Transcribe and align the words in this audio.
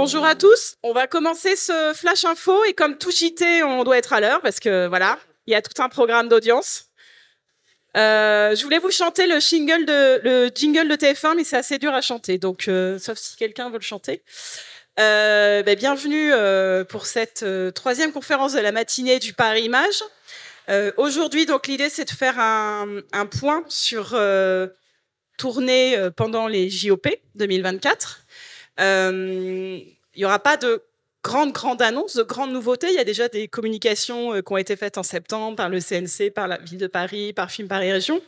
bonjour 0.00 0.24
à 0.24 0.34
tous. 0.34 0.76
On 0.82 0.94
va 0.94 1.06
commencer 1.06 1.56
ce 1.56 1.92
flash 1.94 2.24
info 2.24 2.64
et 2.64 2.72
comme 2.72 2.96
tout 2.96 3.10
JT, 3.10 3.62
on 3.64 3.84
doit 3.84 3.98
être 3.98 4.14
à 4.14 4.20
l'heure 4.20 4.40
parce 4.40 4.58
que 4.58 4.86
voilà, 4.86 5.18
il 5.46 5.52
y 5.52 5.54
a 5.54 5.60
tout 5.60 5.82
un 5.82 5.90
programme 5.90 6.26
d'audience. 6.30 6.86
Euh, 7.98 8.56
je 8.56 8.64
voulais 8.64 8.78
vous 8.78 8.90
chanter 8.90 9.26
le 9.26 9.40
jingle 9.40 9.84
de 9.84 10.20
le 10.24 10.50
jingle 10.54 10.88
de 10.88 10.96
TF1, 10.96 11.36
mais 11.36 11.44
c'est 11.44 11.58
assez 11.58 11.78
dur 11.78 11.92
à 11.92 12.00
chanter, 12.00 12.38
donc 12.38 12.66
euh, 12.66 12.98
sauf 12.98 13.18
si 13.18 13.36
quelqu'un 13.36 13.68
veut 13.68 13.76
le 13.76 13.82
chanter. 13.82 14.22
Euh, 14.98 15.62
ben, 15.62 15.76
bienvenue 15.76 16.32
pour 16.88 17.04
cette 17.04 17.44
troisième 17.74 18.12
conférence 18.12 18.54
de 18.54 18.60
la 18.60 18.72
matinée 18.72 19.18
du 19.18 19.34
Paris 19.34 19.64
Image. 19.64 20.02
Aujourd'hui, 20.96 21.44
donc 21.44 21.66
l'idée 21.66 21.90
c'est 21.90 22.06
de 22.06 22.16
faire 22.16 22.38
un, 22.40 23.02
un 23.12 23.26
point 23.26 23.64
sur 23.68 24.18
tournée 25.36 26.08
pendant 26.16 26.46
les 26.46 26.70
JOP 26.70 27.06
2024. 27.34 28.20
Euh, 28.80 29.78
Il 30.14 30.18
n'y 30.18 30.24
aura 30.24 30.38
pas 30.38 30.56
de 30.56 30.82
grandes, 31.22 31.52
grandes 31.52 31.82
annonces, 31.82 32.16
de 32.16 32.22
grandes 32.22 32.52
nouveautés. 32.52 32.88
Il 32.88 32.94
y 32.94 32.98
a 32.98 33.04
déjà 33.04 33.28
des 33.28 33.48
communications 33.48 34.34
euh, 34.34 34.40
qui 34.42 34.52
ont 34.52 34.56
été 34.56 34.76
faites 34.76 34.98
en 34.98 35.02
septembre 35.02 35.56
par 35.56 35.68
le 35.68 35.80
CNC, 35.80 36.30
par 36.30 36.48
la 36.48 36.58
ville 36.58 36.78
de 36.78 36.86
Paris, 36.86 37.32
par 37.32 37.50
Film 37.50 37.68
Paris 37.68 37.92
Région. 37.92 38.20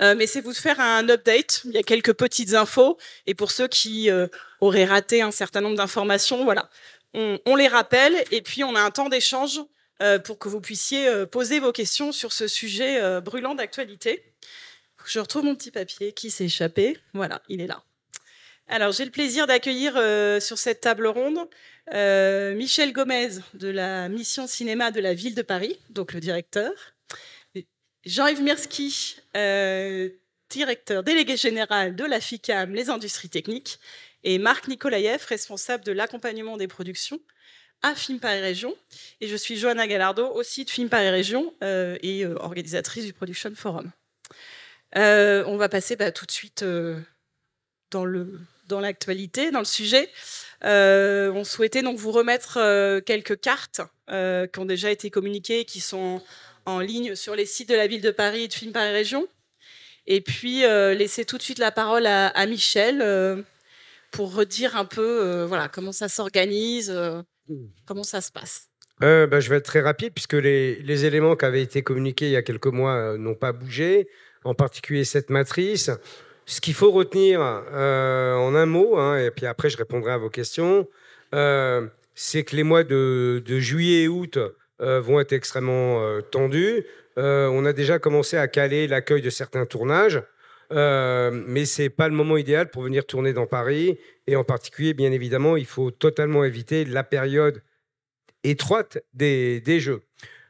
Euh, 0.00 0.14
mais 0.16 0.26
c'est 0.26 0.40
vous 0.40 0.52
de 0.52 0.56
faire 0.56 0.80
un 0.80 1.08
update. 1.08 1.62
Il 1.64 1.72
y 1.72 1.78
a 1.78 1.82
quelques 1.82 2.14
petites 2.14 2.54
infos. 2.54 2.98
Et 3.26 3.34
pour 3.34 3.50
ceux 3.50 3.68
qui 3.68 4.10
euh, 4.10 4.26
auraient 4.60 4.84
raté 4.84 5.22
un 5.22 5.30
certain 5.30 5.60
nombre 5.60 5.76
d'informations, 5.76 6.44
voilà, 6.44 6.68
on, 7.14 7.56
les 7.56 7.68
rappelle. 7.68 8.24
Et 8.30 8.42
puis, 8.42 8.64
on 8.64 8.74
a 8.74 8.80
un 8.80 8.90
temps 8.90 9.08
d'échange 9.08 9.60
euh, 10.02 10.18
pour 10.18 10.38
que 10.38 10.48
vous 10.48 10.60
puissiez 10.60 11.08
euh, 11.08 11.26
poser 11.26 11.60
vos 11.60 11.72
questions 11.72 12.12
sur 12.12 12.32
ce 12.32 12.48
sujet 12.48 13.00
euh, 13.00 13.20
brûlant 13.20 13.54
d'actualité. 13.54 14.22
Je 15.04 15.20
retrouve 15.20 15.44
mon 15.44 15.54
petit 15.54 15.70
papier 15.70 16.12
qui 16.12 16.30
s'est 16.30 16.44
échappé. 16.44 16.98
Voilà, 17.12 17.42
il 17.48 17.60
est 17.60 17.66
là. 17.66 17.82
Alors, 18.72 18.90
j'ai 18.90 19.04
le 19.04 19.10
plaisir 19.10 19.46
d'accueillir 19.46 19.98
euh, 19.98 20.40
sur 20.40 20.56
cette 20.56 20.80
table 20.80 21.06
ronde 21.06 21.46
euh, 21.92 22.54
Michel 22.54 22.94
Gomez 22.94 23.28
de 23.52 23.68
la 23.68 24.08
mission 24.08 24.46
cinéma 24.46 24.90
de 24.90 24.98
la 24.98 25.12
ville 25.12 25.34
de 25.34 25.42
Paris, 25.42 25.78
donc 25.90 26.14
le 26.14 26.20
directeur. 26.20 26.72
Jean-Yves 28.06 28.40
Mirski, 28.40 29.18
euh, 29.36 30.08
directeur 30.48 31.02
délégué 31.02 31.36
général 31.36 31.96
de 31.96 32.04
la 32.04 32.18
FICAM, 32.18 32.74
les 32.74 32.88
industries 32.88 33.28
techniques. 33.28 33.78
Et 34.24 34.38
Marc 34.38 34.68
Nikolaïev, 34.68 35.22
responsable 35.26 35.84
de 35.84 35.92
l'accompagnement 35.92 36.56
des 36.56 36.66
productions 36.66 37.20
à 37.82 37.94
Film 37.94 38.20
Paris 38.20 38.40
Région. 38.40 38.74
Et 39.20 39.28
je 39.28 39.36
suis 39.36 39.58
Johanna 39.58 39.86
Gallardo, 39.86 40.26
aussi 40.28 40.64
de 40.64 40.70
Film 40.70 40.88
Paris 40.88 41.10
Région 41.10 41.52
et 41.60 42.24
organisatrice 42.24 43.04
du 43.04 43.12
Production 43.12 43.52
Forum. 43.54 43.92
On 44.94 45.56
va 45.58 45.68
passer 45.68 45.94
bah, 45.94 46.10
tout 46.10 46.24
de 46.24 46.30
suite 46.30 46.64
dans 47.90 48.06
le 48.06 48.40
dans 48.72 48.80
l'actualité, 48.80 49.50
dans 49.50 49.60
le 49.60 49.64
sujet. 49.64 50.08
Euh, 50.64 51.30
on 51.32 51.44
souhaitait 51.44 51.82
donc 51.82 51.98
vous 51.98 52.10
remettre 52.10 52.58
euh, 52.58 53.00
quelques 53.00 53.38
cartes 53.38 53.82
euh, 54.10 54.46
qui 54.46 54.58
ont 54.60 54.64
déjà 54.64 54.90
été 54.90 55.10
communiquées, 55.10 55.64
qui 55.64 55.80
sont 55.80 56.22
en 56.64 56.80
ligne 56.80 57.14
sur 57.14 57.36
les 57.36 57.46
sites 57.46 57.68
de 57.68 57.74
la 57.74 57.86
ville 57.86 58.00
de 58.00 58.10
Paris 58.10 58.44
et 58.44 58.48
de 58.48 58.52
Film 58.52 58.72
Paris 58.72 58.92
Région. 58.92 59.28
Et 60.06 60.20
puis 60.20 60.62
laisser 60.62 61.24
tout 61.24 61.38
de 61.38 61.42
suite 61.42 61.60
la 61.60 61.70
parole 61.70 62.06
à, 62.06 62.46
Michel 62.46 63.44
pour 64.10 64.34
redire 64.34 64.76
un 64.76 64.84
peu 64.84 65.44
voilà 65.44 65.68
comment 65.68 65.92
ça 65.92 66.08
s'organise, 66.08 66.92
comment 67.86 68.02
ça 68.02 68.20
se 68.20 68.32
passe. 68.32 68.68
Bah, 68.98 69.38
je 69.38 69.48
vais 69.48 69.56
être 69.56 69.64
très 69.64 69.80
rapide 69.80 70.12
puisque 70.12 70.32
les, 70.32 71.04
éléments 71.04 71.36
qui 71.36 71.44
avaient 71.44 71.62
été 71.62 71.82
communiqués 71.82 72.26
il 72.26 72.32
y 72.32 72.36
a 72.36 72.42
quelques 72.42 72.66
mois 72.66 73.16
n'ont 73.16 73.36
pas 73.36 73.52
bougé, 73.52 74.08
en 74.42 74.54
particulier 74.54 75.04
cette 75.04 75.30
matrice. 75.30 75.88
Ce 76.46 76.60
qu'il 76.60 76.74
faut 76.74 76.90
retenir 76.90 77.40
euh, 77.40 78.34
en 78.34 78.54
un 78.54 78.66
mot, 78.66 78.96
hein, 78.96 79.18
et 79.18 79.30
puis 79.30 79.46
après 79.46 79.70
je 79.70 79.76
répondrai 79.76 80.12
à 80.12 80.18
vos 80.18 80.30
questions, 80.30 80.88
euh, 81.34 81.86
c'est 82.14 82.42
que 82.42 82.56
les 82.56 82.62
mois 82.62 82.84
de, 82.84 83.42
juillet 83.46 84.04
et 84.04 84.08
août 84.08 84.38
euh, 84.80 85.00
vont 85.00 85.20
être 85.20 85.32
extrêmement 85.32 86.20
tendus. 86.30 86.84
On 87.16 87.64
a 87.64 87.72
déjà 87.72 87.98
commencé 87.98 88.36
à 88.36 88.48
caler 88.48 88.88
l'accueil 88.88 89.22
de 89.22 89.30
certains 89.30 89.66
tournages, 89.66 90.22
mais 90.70 91.64
c'est 91.64 91.90
pas 91.90 92.08
le 92.08 92.14
moment 92.14 92.36
idéal 92.36 92.70
pour 92.70 92.82
venir 92.82 93.06
tourner 93.06 93.32
dans 93.32 93.46
Paris. 93.46 93.98
Et 94.26 94.34
en 94.34 94.44
particulier, 94.44 94.94
bien 94.94 95.12
évidemment, 95.12 95.56
il 95.56 95.66
faut 95.66 95.90
totalement 95.90 96.44
éviter 96.44 96.84
la 96.84 97.04
période 97.04 97.62
étroite 98.44 98.98
des, 99.14 99.60
des 99.60 99.78
jeux. 99.78 100.02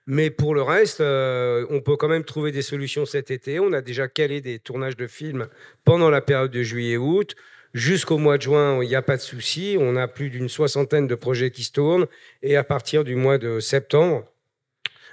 Mais 0.07 0.31
pour 0.31 0.55
le 0.55 0.63
reste, 0.63 1.01
euh, 1.01 1.65
on 1.71 1.81
peut 1.81 1.97
quand 1.97 2.09
même 2.09 2.25
trouver 2.25 2.51
des 2.51 2.63
solutions 2.63 3.07
cet 3.07 3.31
été. 3.31 3.61
On 3.61 3.73
a 3.73 3.81
déjà 3.81 4.09
calé 4.09 4.41
des 4.41 4.59
tournages 4.59 4.97
de 4.97 5.07
films 5.07 5.47
pendant 5.85 6.11
la 6.11 6.21
période 6.21 6.51
de 6.51 6.63
juillet-août. 6.63 7.37
Jusqu'au 7.73 8.19
mois 8.19 8.37
de 8.37 8.43
juin, 8.43 8.83
il 8.83 8.89
n'y 8.89 8.97
a 8.97 9.03
pas 9.03 9.17
de 9.17 9.23
souci. 9.23 9.77
On 9.79 9.97
a 9.97 10.09
plus 10.09 10.29
d'une 10.29 10.49
soixantaine 10.49 11.07
de 11.07 11.15
projets 11.15 11.51
qui 11.51 11.63
se 11.63 11.73
tournent. 11.73 12.07
Et 12.43 12.57
à 12.57 12.65
partir 12.65 13.05
du 13.05 13.15
mois 13.15 13.39
de 13.39 13.61
septembre, 13.61 14.27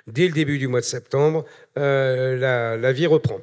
dès 0.07 0.27
le 0.27 0.33
début 0.33 0.57
du 0.57 0.67
mois 0.67 0.81
de 0.81 0.85
septembre, 0.85 1.45
euh, 1.77 2.35
la, 2.77 2.91
vie 2.91 3.07
reprend. 3.07 3.39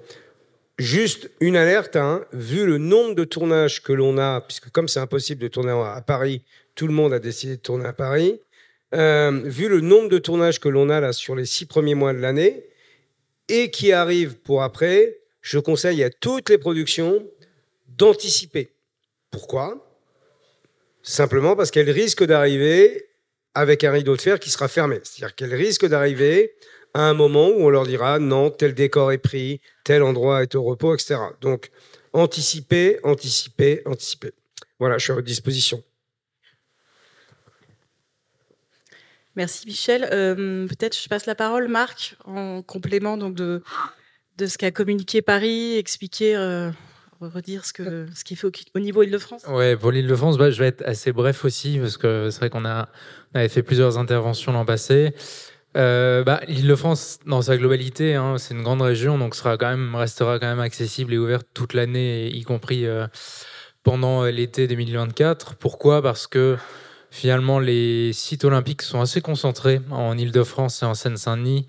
Juste 0.78 1.31
une 1.41 1.57
alerte, 1.57 1.97
hein, 1.97 2.25
vu 2.33 2.67
le 2.67 2.77
nombre 2.77 3.15
de 3.15 3.25
tournages 3.25 3.83
que 3.83 3.93
l'on 3.93 4.19
a, 4.19 4.43
puisque 4.43 4.71
comme 4.71 4.89
c'est 4.89 5.01
impossible 5.01 5.41
de 5.41 5.49
tourner 5.49 5.71
à 5.71 6.03
Paris, 6.03 6.43
tout 6.75 6.87
le 6.87 6.93
monde 6.93 7.15
a 7.15 7.19
décidé 7.19 7.57
de 7.57 7.63
tourner 7.63 7.87
à 7.87 7.95
Paris. 7.95 8.41
Euh, 8.95 9.43
vu 9.45 9.69
le 9.69 9.81
nombre 9.81 10.09
de 10.09 10.19
tournages 10.19 10.61
que 10.61 10.69
l'on 10.69 10.89
a 10.91 11.01
là 11.01 11.13
sur 11.13 11.35
les 11.35 11.45
six 11.45 11.67
premiers 11.67 11.95
mois 11.95 12.13
de 12.13 12.19
l'année 12.19 12.65
et 13.49 13.71
qui 13.71 13.93
arrivent 13.93 14.37
pour 14.37 14.63
après, 14.63 15.19
je 15.41 15.59
conseille 15.59 16.03
à 16.05 16.11
toutes 16.11 16.49
les 16.51 16.59
productions 16.59 17.27
d'anticiper. 17.89 18.71
Pourquoi? 19.31 19.83
Simplement 21.03 21.57
parce 21.57 21.71
qu'elles 21.71 21.91
risquent 21.91 22.25
d'arriver 22.25 23.09
avec 23.55 23.85
un 23.85 23.93
rideau 23.93 24.17
de 24.17 24.21
fer 24.21 24.39
qui 24.39 24.51
sera 24.51 24.69
fermé. 24.69 25.01
C'est-à-dire 25.03 25.35
qu'elles 25.35 25.55
risquent 25.55 25.87
d'arriver 25.87 26.55
à 26.95 27.03
un 27.03 27.15
moment 27.15 27.49
où 27.49 27.61
on 27.61 27.71
leur 27.71 27.87
dira 27.87 28.19
non, 28.19 28.51
tel 28.51 28.75
décor 28.75 29.13
est 29.13 29.19
pris, 29.19 29.61
tel 29.85 30.03
endroit 30.03 30.43
est 30.43 30.55
au 30.55 30.63
repos, 30.63 30.95
etc. 30.95 31.17
Donc, 31.41 31.71
anticiper, 32.13 32.99
anticiper, 33.03 33.83
anticiper. 33.85 34.33
Voilà, 34.79 34.99
je 34.99 35.05
suis 35.05 35.13
à 35.13 35.15
votre 35.15 35.27
disposition. 35.27 35.83
Merci 39.37 39.67
Michel. 39.67 40.09
Euh, 40.13 40.67
Peut-être 40.67 40.99
je 40.99 41.09
passe 41.09 41.27
la 41.27 41.35
parole 41.35 41.69
Marc 41.69 42.17
en 42.25 42.63
complément 42.63 43.17
donc 43.17 43.35
de 43.35 43.63
de 44.39 44.47
ce 44.47 44.59
qu'a 44.59 44.71
communiqué 44.71 45.23
Paris, 45.23 45.77
expliquer, 45.77 46.37
euh, 46.37 46.71
redire 47.21 47.65
ce 47.65 47.73
que 47.73 48.07
ce 48.15 48.35
fait 48.35 48.47
au, 48.47 48.53
au 48.75 48.81
niveau 48.81 49.03
Île-de-France. 49.03 49.45
Ouais, 49.49 49.77
pour 49.77 49.93
l'Île-de-France, 49.93 50.37
bah, 50.37 50.51
je 50.51 50.59
vais 50.59 50.69
être 50.69 50.83
assez 50.87 51.11
bref 51.13 51.45
aussi, 51.47 51.79
parce 51.79 51.97
que 51.97 52.29
c'est 52.31 52.41
vrai 52.41 52.51
qu'on 52.51 52.67
avait 52.67 53.49
fait 53.49 53.63
plusieurs 53.63 53.97
interventions 53.97 54.53
l'an 54.53 54.67
passé. 54.67 55.15
Euh, 55.75 56.23
bah, 56.23 56.41
L'Île-de-France, 56.49 57.21
dans 57.25 57.41
sa 57.41 57.57
globalité, 57.57 58.15
hein, 58.15 58.37
c'est 58.37 58.53
une 58.53 58.63
grande 58.63 58.83
région, 58.83 59.17
donc 59.17 59.35
sera 59.35 59.57
quand 59.57 59.71
même, 59.71 59.95
restera 59.95 60.39
quand 60.39 60.49
même 60.49 60.61
accessible 60.61 61.15
et 61.15 61.19
ouverte 61.19 61.47
toute 61.55 61.73
l'année, 61.73 62.29
y 62.29 62.43
compris 62.43 62.85
pendant 63.85 64.25
l'été 64.25 64.69
2024. 64.69 65.55
Pourquoi? 65.55 66.03
Parce 66.03 66.27
que 66.27 66.59
finalement, 67.16 67.59
les 67.59 68.12
sites 68.12 68.44
olympiques 68.44 68.82
sont 68.82 69.00
assez 69.00 69.22
concentrés 69.22 69.81
en 69.91 70.19
Île-de-France 70.19 70.82
et 70.82 70.84
en 70.84 70.94
Seine-Saint-Denis. 70.94 71.66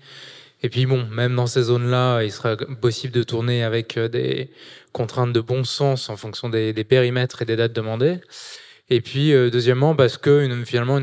Et 0.62 0.68
puis 0.68 0.84
bon, 0.84 1.06
même 1.06 1.34
dans 1.36 1.46
ces 1.46 1.62
zones-là, 1.62 2.22
il 2.22 2.30
sera 2.30 2.56
possible 2.56 3.14
de 3.14 3.22
tourner 3.22 3.62
avec 3.62 3.96
euh, 3.96 4.08
des 4.08 4.50
contraintes 4.92 5.32
de 5.32 5.40
bon 5.40 5.64
sens 5.64 6.10
en 6.10 6.16
fonction 6.16 6.50
des, 6.50 6.72
périmètres 6.84 7.40
et 7.40 7.44
des 7.46 7.56
dates 7.56 7.72
demandées. 7.72 8.18
Et 8.90 9.00
puis 9.00 9.32
euh, 9.32 9.48
deuxièmement, 9.48 9.94
parce 9.96 10.18
que 10.18 10.44
une, 10.44 10.66
finalement 10.66 10.98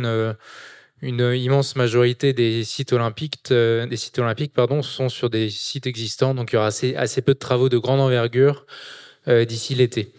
une, 1.01 1.33
immense 1.35 1.75
majorité 1.75 2.33
des 2.33 2.63
sites 2.63 2.94
olympiques, 2.94 3.39
euh, 3.50 3.88
des 3.88 3.97
sites 3.97 4.19
olympiques 4.19 4.53
pardon, 4.53 4.83
sont 4.83 5.09
sur 5.09 5.31
des 5.31 5.50
sites 5.50 5.88
existants, 5.88 6.36
donc 6.36 6.51
il 6.51 6.56
y 6.56 6.57
aura 6.57 6.68
assez, 6.68 7.21
peu 7.21 7.33
de 7.33 7.39
travaux 7.39 7.69
de 7.69 7.77
grande 7.77 8.00
envergure 8.00 8.65
d'ici 9.27 9.74
l'été. 9.74 10.12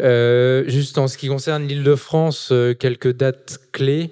Euh, 0.00 0.64
juste 0.66 0.98
en 0.98 1.08
ce 1.08 1.18
qui 1.18 1.28
concerne 1.28 1.66
l'Île-de-France, 1.66 2.50
euh, 2.52 2.74
quelques 2.74 3.12
dates 3.12 3.58
clés. 3.72 4.10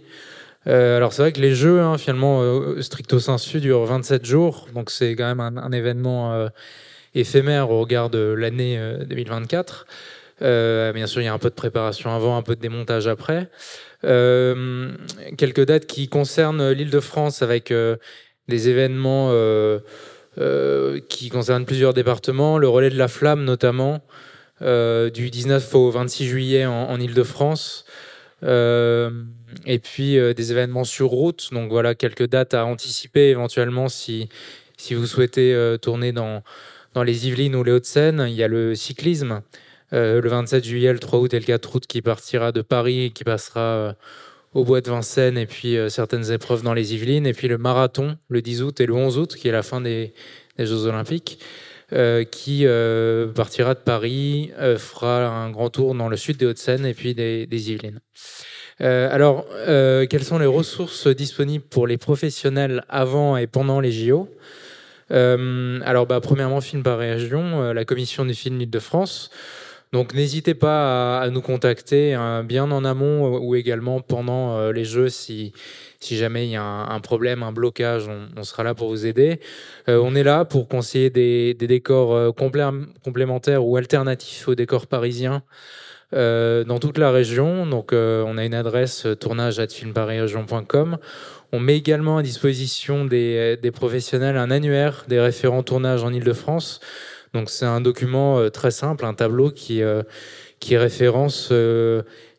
Euh, 0.66 0.96
alors 0.96 1.12
c'est 1.12 1.22
vrai 1.22 1.32
que 1.32 1.40
les 1.40 1.54
jeux, 1.54 1.80
hein, 1.80 1.96
finalement, 1.98 2.42
stricto 2.82 3.18
sensu, 3.18 3.60
durent 3.60 3.84
27 3.84 4.24
jours, 4.26 4.68
donc 4.74 4.90
c'est 4.90 5.16
quand 5.16 5.34
même 5.34 5.40
un, 5.40 5.72
événement 5.72 6.48
éphémère 7.14 7.70
au 7.70 7.80
regard 7.80 8.10
de 8.10 8.18
l'année 8.18 8.78
euh, 8.78 9.04
2024. 9.04 9.86
Euh, 10.40 10.92
bien 10.92 11.06
sûr, 11.06 11.20
il 11.20 11.24
y 11.24 11.28
a 11.28 11.32
un 11.32 11.38
peu 11.38 11.50
de 11.50 11.54
préparation 11.54 12.14
avant, 12.14 12.36
un 12.36 12.42
peu 12.42 12.54
de 12.54 12.60
démontage 12.60 13.06
après. 13.08 13.48
Quelques 14.02 15.64
dates 15.64 15.86
qui 15.86 16.08
concernent 16.08 16.70
l'Île-de-France 16.70 17.42
avec 17.42 17.72
euh, 17.72 17.96
des 18.46 18.68
événements 18.68 19.32
qui 21.08 21.28
concernent 21.30 21.64
plusieurs 21.64 21.94
départements, 21.94 22.58
le 22.58 22.68
relais 22.68 22.90
de 22.90 22.96
la 22.96 23.08
flamme 23.08 23.44
notamment, 23.44 24.00
du 24.60 25.30
19 25.30 25.74
au 25.74 25.90
26 25.90 26.26
juillet 26.26 26.66
en, 26.66 26.90
en 26.90 27.00
Île-de-France. 27.00 27.84
Euh, 28.44 29.10
et 29.66 29.78
puis 29.78 30.18
euh, 30.18 30.34
des 30.34 30.52
événements 30.52 30.84
sur 30.84 31.08
route. 31.08 31.48
Donc 31.52 31.70
voilà, 31.70 31.94
quelques 31.94 32.28
dates 32.28 32.54
à 32.54 32.64
anticiper 32.64 33.28
éventuellement 33.28 33.88
si, 33.88 34.28
si 34.76 34.94
vous 34.94 35.06
souhaitez 35.06 35.54
euh, 35.54 35.76
tourner 35.76 36.12
dans, 36.12 36.42
dans 36.94 37.02
les 37.02 37.26
Yvelines 37.26 37.56
ou 37.56 37.64
les 37.64 37.72
Hauts-de-Seine. 37.72 38.26
Il 38.28 38.34
y 38.34 38.42
a 38.42 38.48
le 38.48 38.74
cyclisme 38.74 39.42
le 39.90 40.20
27 40.20 40.64
juillet, 40.66 40.92
le 40.92 40.98
3 40.98 41.18
août 41.18 41.32
et 41.32 41.38
le 41.38 41.46
4 41.46 41.74
août 41.76 41.86
qui 41.88 42.02
partira 42.02 42.52
de 42.52 42.60
Paris 42.60 43.04
et 43.04 43.10
qui 43.10 43.24
passera 43.24 43.96
au 44.52 44.62
bois 44.62 44.82
de 44.82 44.90
Vincennes 44.90 45.38
et 45.38 45.46
puis 45.46 45.78
certaines 45.88 46.30
épreuves 46.30 46.62
dans 46.62 46.74
les 46.74 46.92
Yvelines. 46.92 47.26
Et 47.26 47.32
puis 47.32 47.48
le 47.48 47.56
marathon 47.56 48.18
le 48.28 48.42
10 48.42 48.62
août 48.64 48.80
et 48.82 48.86
le 48.86 48.92
11 48.92 49.16
août 49.16 49.34
qui 49.34 49.48
est 49.48 49.52
la 49.52 49.62
fin 49.62 49.80
des 49.80 50.12
Jeux 50.58 50.84
Olympiques. 50.84 51.38
Qui 52.30 52.66
partira 53.34 53.74
de 53.74 53.80
Paris, 53.80 54.52
fera 54.76 55.26
un 55.26 55.50
grand 55.50 55.70
tour 55.70 55.94
dans 55.94 56.08
le 56.08 56.16
sud 56.16 56.36
des 56.36 56.46
Hauts-de-Seine 56.46 56.84
et 56.86 56.94
puis 56.94 57.14
des, 57.14 57.70
Yvelines. 57.70 58.00
Euh, 58.80 59.08
alors, 59.10 59.46
euh, 59.52 60.06
quelles 60.06 60.24
sont 60.24 60.38
les 60.38 60.46
ressources 60.46 61.08
disponibles 61.08 61.64
pour 61.64 61.86
les 61.86 61.96
professionnels 61.96 62.84
avant 62.88 63.36
et 63.36 63.46
pendant 63.46 63.80
les 63.80 63.90
JO 63.90 64.28
euh, 65.10 65.80
Alors, 65.84 66.06
bah, 66.06 66.20
premièrement, 66.20 66.60
Film 66.60 66.82
Paris 66.82 67.12
Région, 67.12 67.72
la 67.72 67.84
commission 67.84 68.24
du 68.24 68.34
film 68.34 68.60
Île-de-France. 68.60 69.30
Donc, 69.92 70.14
n'hésitez 70.14 70.54
pas 70.54 71.20
à, 71.20 71.30
nous 71.30 71.40
contacter 71.40 72.14
hein, 72.14 72.44
bien 72.44 72.70
en 72.70 72.84
amont 72.84 73.38
ou 73.38 73.54
également 73.54 74.00
pendant 74.00 74.70
les 74.70 74.84
Jeux 74.84 75.08
si, 75.08 75.52
si 76.00 76.16
jamais 76.16 76.46
il 76.46 76.50
y 76.50 76.56
a 76.56 76.62
un, 76.62 77.00
problème, 77.00 77.42
un 77.42 77.52
blocage, 77.52 78.08
on, 78.36 78.42
sera 78.44 78.62
là 78.62 78.74
pour 78.74 78.88
vous 78.88 79.06
aider. 79.06 79.40
on 79.88 80.14
est 80.14 80.22
là 80.22 80.44
pour 80.44 80.68
conseiller 80.68 81.10
des, 81.10 81.54
décors 81.54 82.34
complémentaires 82.34 83.66
ou 83.66 83.76
alternatifs 83.76 84.46
aux 84.48 84.54
décors 84.54 84.86
parisiens. 84.86 85.42
Euh, 86.14 86.64
dans 86.64 86.78
toute 86.78 86.96
la 86.96 87.10
région. 87.10 87.66
Donc, 87.66 87.92
euh, 87.92 88.24
on 88.26 88.38
a 88.38 88.44
une 88.44 88.54
adresse 88.54 89.04
euh, 89.04 89.14
On 91.52 91.60
met 91.60 91.76
également 91.76 92.16
à 92.16 92.22
disposition 92.22 93.04
des, 93.04 93.58
professionnels 93.74 94.38
un 94.38 94.50
annuaire 94.50 95.04
des 95.08 95.20
référents 95.20 95.62
tournage 95.62 96.04
en 96.04 96.12
Ile-de-France. 96.12 96.80
Donc, 97.34 97.50
c'est 97.50 97.66
un 97.66 97.82
document 97.82 98.48
très 98.48 98.70
simple, 98.70 99.04
un 99.04 99.12
tableau 99.12 99.50
qui 99.50 99.82
référence 100.72 101.52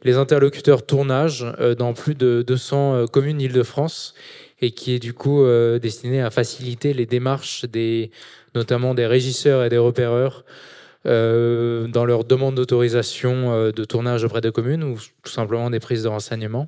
les 0.03 0.17
interlocuteurs 0.17 0.85
tournage 0.85 1.45
dans 1.77 1.93
plus 1.93 2.15
de 2.15 2.43
200 2.45 3.07
communes 3.11 3.41
Île-de-France 3.41 4.13
et 4.61 4.71
qui 4.71 4.93
est 4.93 4.99
du 4.99 5.13
coup 5.13 5.45
destiné 5.81 6.21
à 6.21 6.29
faciliter 6.29 6.93
les 6.93 7.05
démarches 7.05 7.65
des, 7.65 8.11
notamment 8.55 8.93
des 8.93 9.05
régisseurs 9.05 9.63
et 9.63 9.69
des 9.69 9.77
repéreurs 9.77 10.45
euh, 11.05 11.87
dans 11.87 12.03
leur 12.03 12.25
demande 12.25 12.55
d'autorisation 12.55 13.53
euh, 13.53 13.71
de 13.71 13.85
tournage 13.85 14.25
auprès 14.25 14.41
de 14.41 14.49
communes 14.49 14.83
ou 14.83 14.97
tout 15.23 15.31
simplement 15.31 15.69
des 15.69 15.79
prises 15.79 16.03
de 16.03 16.09
renseignements. 16.09 16.67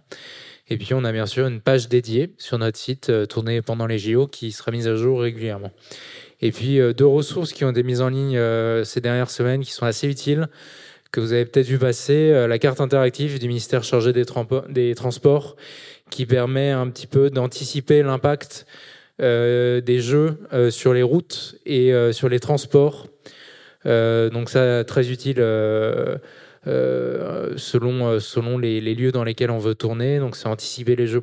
Et 0.70 0.78
puis 0.78 0.94
on 0.94 1.04
a 1.04 1.12
bien 1.12 1.26
sûr 1.26 1.48
une 1.48 1.60
page 1.60 1.90
dédiée 1.90 2.34
sur 2.38 2.58
notre 2.58 2.78
site 2.78 3.10
euh, 3.10 3.26
tournée 3.26 3.62
pendant 3.62 3.88
les 3.88 4.00
JO 4.00 4.28
qui 4.28 4.54
sera 4.54 4.72
mise 4.72 4.88
à 4.88 4.96
jour 4.96 5.20
régulièrement. 5.20 5.72
Et 6.40 6.52
puis 6.52 6.80
deux 6.96 7.06
ressources 7.06 7.54
qui 7.54 7.66
ont 7.66 7.70
été 7.70 7.84
mises 7.84 8.02
en 8.02 8.10
ligne 8.10 8.40
ces 8.84 9.00
dernières 9.00 9.30
semaines 9.30 9.64
qui 9.64 9.72
sont 9.74 9.86
assez 9.86 10.08
utiles, 10.08 10.50
que 11.12 11.20
vous 11.20 11.34
avez 11.34 11.46
peut-être 11.46 11.68
vu 11.68 11.78
passer, 11.78 12.48
la 12.48 12.58
carte 12.60 12.80
interactive 12.82 13.40
du 13.40 13.48
ministère 13.48 13.84
chargé 13.84 14.14
des, 14.14 14.96
Transports 14.96 15.56
qui 16.10 16.26
permet 16.26 16.72
un 16.72 16.88
petit 16.90 17.08
peu 17.08 17.30
d'anticiper 17.30 18.02
l'impact 18.02 18.66
des 19.20 20.00
jeux 20.00 20.38
sur 20.70 20.94
les 20.94 21.04
routes 21.04 21.56
et 21.66 21.94
sur 22.14 22.30
les 22.30 22.40
transports 22.40 23.08
euh, 23.86 24.30
donc 24.30 24.50
ça, 24.50 24.84
très 24.84 25.12
utile. 25.12 25.40
Euh, 26.68 27.50
euh, 27.52 27.58
selon, 27.58 28.20
selon 28.20 28.60
les, 28.60 28.80
lieux 28.82 29.12
dans 29.12 29.24
lesquels 29.24 29.50
on 29.50 29.58
veut 29.58 29.74
tourner. 29.74 30.20
Donc, 30.20 30.36
c'est 30.36 30.48
anticiper 30.48 30.96
les. 30.96 31.16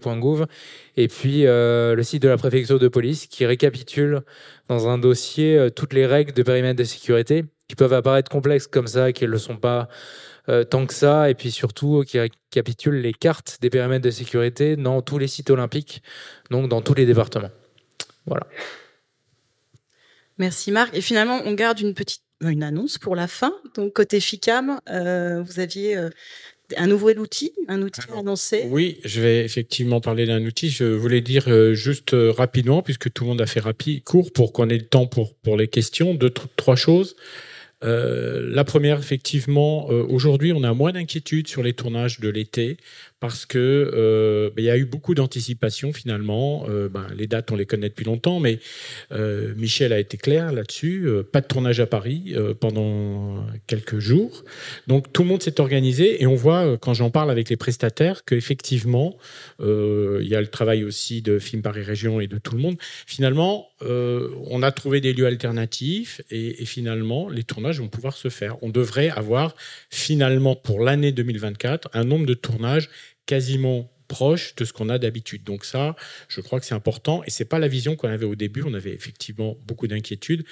Et 0.96 1.08
puis, 1.08 1.42
le 1.44 2.00
site 2.02 2.22
de 2.22 2.28
la 2.28 2.36
préfecture 2.36 2.78
de 2.78 2.88
police 2.88 3.26
qui 3.26 3.46
récapitule 3.46 4.22
dans 4.68 4.88
un 4.88 4.98
dossier 4.98 5.68
toutes 5.74 5.92
les 5.92 6.06
règles 6.06 6.32
de 6.32 6.42
périmètre 6.42 6.78
de 6.78 6.84
sécurité 6.84 7.44
qui 7.68 7.76
peuvent 7.76 7.92
apparaître 7.92 8.30
complexes 8.30 8.66
comme 8.66 8.86
ça, 8.86 9.12
qui 9.12 9.24
ne 9.24 9.30
le 9.30 9.38
sont 9.38 9.56
pas 9.56 9.88
tant 10.70 10.86
que 10.86 10.94
ça. 10.94 11.30
Et 11.30 11.34
puis 11.34 11.50
surtout, 11.50 12.02
qui 12.06 12.18
récapitule 12.18 13.00
les 13.00 13.12
cartes 13.12 13.58
des 13.60 13.70
périmètres 13.70 14.04
de 14.04 14.10
sécurité 14.10 14.76
dans 14.76 15.02
tous 15.02 15.18
les 15.18 15.28
sites 15.28 15.50
olympiques, 15.50 16.02
donc 16.50 16.68
dans 16.68 16.82
tous 16.82 16.94
les 16.94 17.06
départements. 17.06 17.50
Voilà. 18.26 18.46
Merci 20.38 20.70
Marc. 20.72 20.96
Et 20.96 21.00
finalement, 21.00 21.40
on 21.44 21.54
garde 21.54 21.80
une 21.80 21.94
petite 21.94 22.22
une 22.40 22.62
annonce 22.62 22.98
pour 22.98 23.16
la 23.16 23.26
fin. 23.26 23.54
Donc, 23.74 23.94
côté 23.94 24.20
FICAM, 24.20 24.80
euh, 24.90 25.42
vous 25.42 25.60
aviez 25.60 25.96
euh, 25.96 26.10
un 26.76 26.86
nouvel 26.86 27.18
outil, 27.18 27.52
un 27.68 27.82
outil 27.82 28.02
annoncé 28.16 28.64
Oui, 28.68 29.00
je 29.04 29.20
vais 29.20 29.44
effectivement 29.44 30.00
parler 30.00 30.26
d'un 30.26 30.44
outil. 30.44 30.70
Je 30.70 30.84
voulais 30.84 31.20
dire 31.20 31.44
euh, 31.48 31.74
juste 31.74 32.14
rapidement, 32.14 32.82
puisque 32.82 33.12
tout 33.12 33.24
le 33.24 33.30
monde 33.30 33.40
a 33.40 33.46
fait 33.46 33.60
rapide, 33.60 34.04
court, 34.04 34.32
pour 34.32 34.52
qu'on 34.52 34.68
ait 34.68 34.78
le 34.78 34.86
temps 34.86 35.06
pour, 35.06 35.34
pour 35.36 35.56
les 35.56 35.68
questions, 35.68 36.14
deux, 36.14 36.30
trois 36.30 36.76
choses. 36.76 37.16
la 37.82 38.64
première, 38.64 38.98
effectivement, 38.98 39.86
aujourd'hui, 39.86 40.52
on 40.52 40.62
a 40.64 40.74
moins 40.74 40.92
d'inquiétude 40.92 41.48
sur 41.48 41.62
les 41.62 41.72
tournages 41.72 42.20
de 42.20 42.28
l'été 42.28 42.76
parce 43.20 43.46
que 43.46 43.58
euh, 43.58 44.50
ben, 44.54 44.62
il 44.62 44.66
y 44.66 44.70
a 44.70 44.76
eu 44.76 44.84
beaucoup 44.84 45.14
d'anticipation 45.14 45.92
finalement. 45.92 46.66
Euh, 46.68 46.88
ben, 46.88 47.06
les 47.16 47.26
dates, 47.26 47.50
on 47.50 47.56
les 47.56 47.66
connaît 47.66 47.88
depuis 47.88 48.04
longtemps, 48.04 48.38
mais 48.38 48.60
euh, 49.12 49.54
Michel 49.56 49.92
a 49.92 49.98
été 49.98 50.16
clair 50.16 50.52
là-dessus. 50.52 51.08
Pas 51.32 51.40
de 51.40 51.46
tournage 51.46 51.80
à 51.80 51.86
Paris 51.86 52.34
pendant 52.60 53.44
quelques 53.66 53.98
jours. 53.98 54.44
Donc 54.86 55.12
tout 55.12 55.22
le 55.22 55.28
monde 55.28 55.42
s'est 55.42 55.60
organisé 55.60 56.22
et 56.22 56.26
on 56.26 56.34
voit 56.34 56.76
quand 56.78 56.94
j'en 56.94 57.10
parle 57.10 57.30
avec 57.30 57.48
les 57.48 57.56
prestataires 57.56 58.24
qu'effectivement, 58.24 59.16
il 59.60 60.26
y 60.26 60.34
a 60.34 60.40
le 60.40 60.46
travail 60.46 60.84
aussi 60.84 61.22
de 61.22 61.38
Film 61.38 61.62
Paris 61.62 61.82
Région 61.82 62.20
et 62.20 62.26
de 62.26 62.38
tout 62.38 62.54
le 62.54 62.62
monde. 62.62 62.76
Finalement, 63.06 63.68
on 63.80 64.62
a 64.62 64.72
trouvé 64.72 65.00
des 65.00 65.12
lieux 65.12 65.26
alternatifs 65.26 66.20
et 66.30 66.64
finalement, 66.64 67.28
les 67.28 67.44
tournages 67.44 67.80
vont 67.80 67.88
pouvoir 67.88 68.16
se 68.16 68.28
faire. 68.28 68.62
On 68.62 68.68
devrait 68.68 69.10
avoir 69.10 69.54
finalement 69.90 70.56
pour 70.56 70.80
l'année 70.80 71.12
2024 71.12 71.90
un 71.94 72.04
nombre 72.04 72.26
de 72.26 72.34
tournages 72.34 72.88
quasiment 73.28 73.92
proche 74.08 74.54
de 74.56 74.64
ce 74.64 74.72
qu'on 74.72 74.88
a 74.88 74.98
d'habitude. 74.98 75.44
Donc 75.44 75.64
ça, 75.64 75.94
je 76.28 76.40
crois 76.40 76.58
que 76.58 76.66
c'est 76.66 76.74
important 76.74 77.22
et 77.24 77.30
c'est 77.30 77.44
pas 77.44 77.58
la 77.58 77.68
vision 77.68 77.94
qu'on 77.94 78.08
avait 78.08 78.24
au 78.24 78.34
début. 78.34 78.62
On 78.66 78.72
avait 78.72 78.94
effectivement 78.94 79.56
beaucoup 79.66 79.86
d'inquiétudes. 79.86 80.44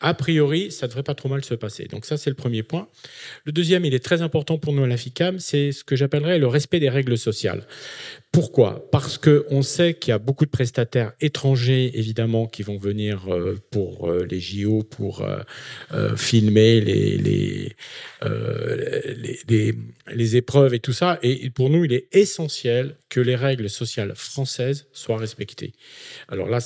A 0.00 0.14
priori, 0.14 0.72
ça 0.72 0.88
devrait 0.88 1.02
pas 1.02 1.14
trop 1.14 1.28
mal 1.28 1.44
se 1.44 1.52
passer. 1.52 1.84
Donc 1.84 2.06
ça, 2.06 2.16
c'est 2.16 2.30
le 2.30 2.36
premier 2.36 2.62
point. 2.62 2.88
Le 3.44 3.52
deuxième, 3.52 3.84
il 3.84 3.92
est 3.92 4.02
très 4.02 4.22
important 4.22 4.56
pour 4.56 4.72
nous 4.72 4.82
à 4.82 4.86
la 4.86 4.96
FICAM, 4.96 5.38
c'est 5.38 5.72
ce 5.72 5.84
que 5.84 5.94
j'appellerais 5.94 6.38
le 6.38 6.46
respect 6.46 6.80
des 6.80 6.88
règles 6.88 7.18
sociales. 7.18 7.66
Pourquoi? 8.32 8.88
Parce 8.92 9.18
que 9.18 9.44
on 9.50 9.62
sait 9.62 9.94
qu'il 9.94 10.12
y 10.12 10.14
a 10.14 10.18
beaucoup 10.18 10.44
de 10.44 10.50
prestataires 10.50 11.12
étrangers, 11.20 11.90
évidemment, 11.98 12.46
qui 12.46 12.62
vont 12.62 12.78
venir 12.78 13.26
euh, 13.26 13.58
pour 13.72 14.08
euh, 14.08 14.24
les 14.24 14.38
JO, 14.38 14.84
pour 14.84 15.22
euh, 15.22 16.14
filmer 16.16 16.80
les, 16.80 17.74
épreuves 20.36 20.74
et 20.74 20.78
tout 20.78 20.92
ça. 20.92 21.18
Et 21.24 21.50
pour 21.50 21.70
nous, 21.70 21.84
il 21.84 21.92
est 21.92 22.06
essentiel 22.12 22.94
que 23.08 23.18
les 23.18 23.34
règles 23.34 23.68
sociales 23.68 24.12
françaises 24.14 24.86
soient 24.92 25.18
respectées. 25.18 25.72
Alors 26.28 26.48
là, 26.48 26.60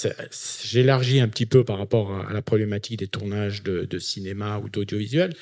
j'élargis 0.64 1.20
un 1.20 1.28
petit 1.28 1.46
peu 1.46 1.64
par 1.64 1.78
rapport 1.78 2.12
à 2.28 2.34
la 2.34 2.42
problématique 2.42 2.98
des 2.98 3.08
tournages 3.08 3.62
de, 3.62 3.86
de 3.86 3.98
cinéma 3.98 4.58
ou 4.58 4.68
d'audiovisuel, 4.68 5.34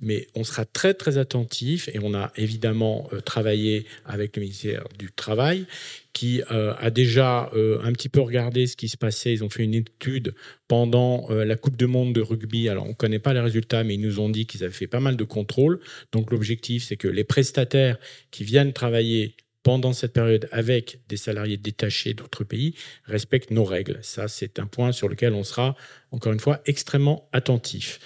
mais 0.00 0.26
on 0.34 0.42
sera 0.42 0.64
très 0.64 0.94
très 0.94 1.18
attentif 1.18 1.88
et 1.94 2.00
on 2.02 2.14
a 2.14 2.32
évidemment 2.36 3.08
travaillé 3.24 3.86
avec 4.04 4.34
le 4.34 4.42
ministère 4.42 4.82
du 4.98 5.12
Travail 5.12 5.67
qui 6.12 6.42
euh, 6.50 6.74
a 6.78 6.90
déjà 6.90 7.50
euh, 7.54 7.80
un 7.82 7.92
petit 7.92 8.08
peu 8.08 8.20
regardé 8.20 8.66
ce 8.66 8.76
qui 8.76 8.88
se 8.88 8.96
passait. 8.96 9.32
Ils 9.32 9.44
ont 9.44 9.48
fait 9.48 9.64
une 9.64 9.74
étude 9.74 10.34
pendant 10.66 11.30
euh, 11.30 11.44
la 11.44 11.56
Coupe 11.56 11.76
du 11.76 11.86
Monde 11.86 12.12
de 12.12 12.20
rugby. 12.20 12.68
Alors, 12.68 12.86
on 12.86 12.90
ne 12.90 12.94
connaît 12.94 13.18
pas 13.18 13.34
les 13.34 13.40
résultats, 13.40 13.84
mais 13.84 13.94
ils 13.94 14.00
nous 14.00 14.20
ont 14.20 14.28
dit 14.28 14.46
qu'ils 14.46 14.64
avaient 14.64 14.72
fait 14.72 14.86
pas 14.86 15.00
mal 15.00 15.16
de 15.16 15.24
contrôles. 15.24 15.80
Donc, 16.12 16.30
l'objectif, 16.32 16.84
c'est 16.84 16.96
que 16.96 17.08
les 17.08 17.24
prestataires 17.24 17.98
qui 18.30 18.44
viennent 18.44 18.72
travailler 18.72 19.36
pendant 19.62 19.92
cette 19.92 20.12
période 20.12 20.48
avec 20.52 21.00
des 21.08 21.16
salariés 21.16 21.56
détachés 21.56 22.14
d'autres 22.14 22.44
pays 22.44 22.74
respectent 23.04 23.50
nos 23.50 23.64
règles. 23.64 23.98
Ça, 24.02 24.28
c'est 24.28 24.58
un 24.58 24.66
point 24.66 24.92
sur 24.92 25.08
lequel 25.08 25.34
on 25.34 25.44
sera, 25.44 25.76
encore 26.10 26.32
une 26.32 26.40
fois, 26.40 26.60
extrêmement 26.64 27.28
attentif. 27.32 27.98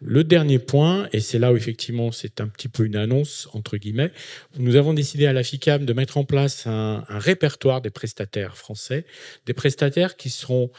Le 0.00 0.22
dernier 0.22 0.58
point, 0.58 1.08
et 1.12 1.20
c'est 1.20 1.38
là 1.38 1.52
où 1.52 1.56
effectivement 1.56 2.12
c'est 2.12 2.40
un 2.40 2.48
petit 2.48 2.68
peu 2.68 2.84
une 2.84 2.96
annonce, 2.96 3.48
entre 3.52 3.76
guillemets, 3.78 4.12
nous 4.58 4.76
avons 4.76 4.94
décidé 4.94 5.26
à 5.26 5.32
la 5.32 5.42
FICAM 5.42 5.84
de 5.84 5.92
mettre 5.92 6.18
en 6.18 6.24
place 6.24 6.66
un, 6.66 7.04
un 7.08 7.18
répertoire 7.18 7.80
des 7.80 7.90
prestataires 7.90 8.56
français, 8.56 9.04
des 9.46 9.54
prestataires 9.54 10.16
qui 10.16 10.30
seront 10.30 10.70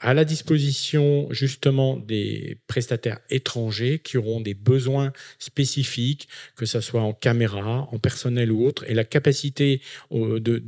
à 0.00 0.14
la 0.14 0.24
disposition 0.24 1.28
justement 1.30 1.96
des 1.96 2.58
prestataires 2.66 3.20
étrangers 3.30 3.98
qui 3.98 4.18
auront 4.18 4.40
des 4.40 4.54
besoins 4.54 5.12
spécifiques, 5.38 6.28
que 6.54 6.66
ce 6.66 6.80
soit 6.80 7.02
en 7.02 7.12
caméra, 7.12 7.88
en 7.90 7.98
personnel 7.98 8.52
ou 8.52 8.66
autre, 8.66 8.84
et 8.88 8.94
la 8.94 9.04
capacité 9.04 9.80
euh, 10.12 10.38
de 10.38 10.62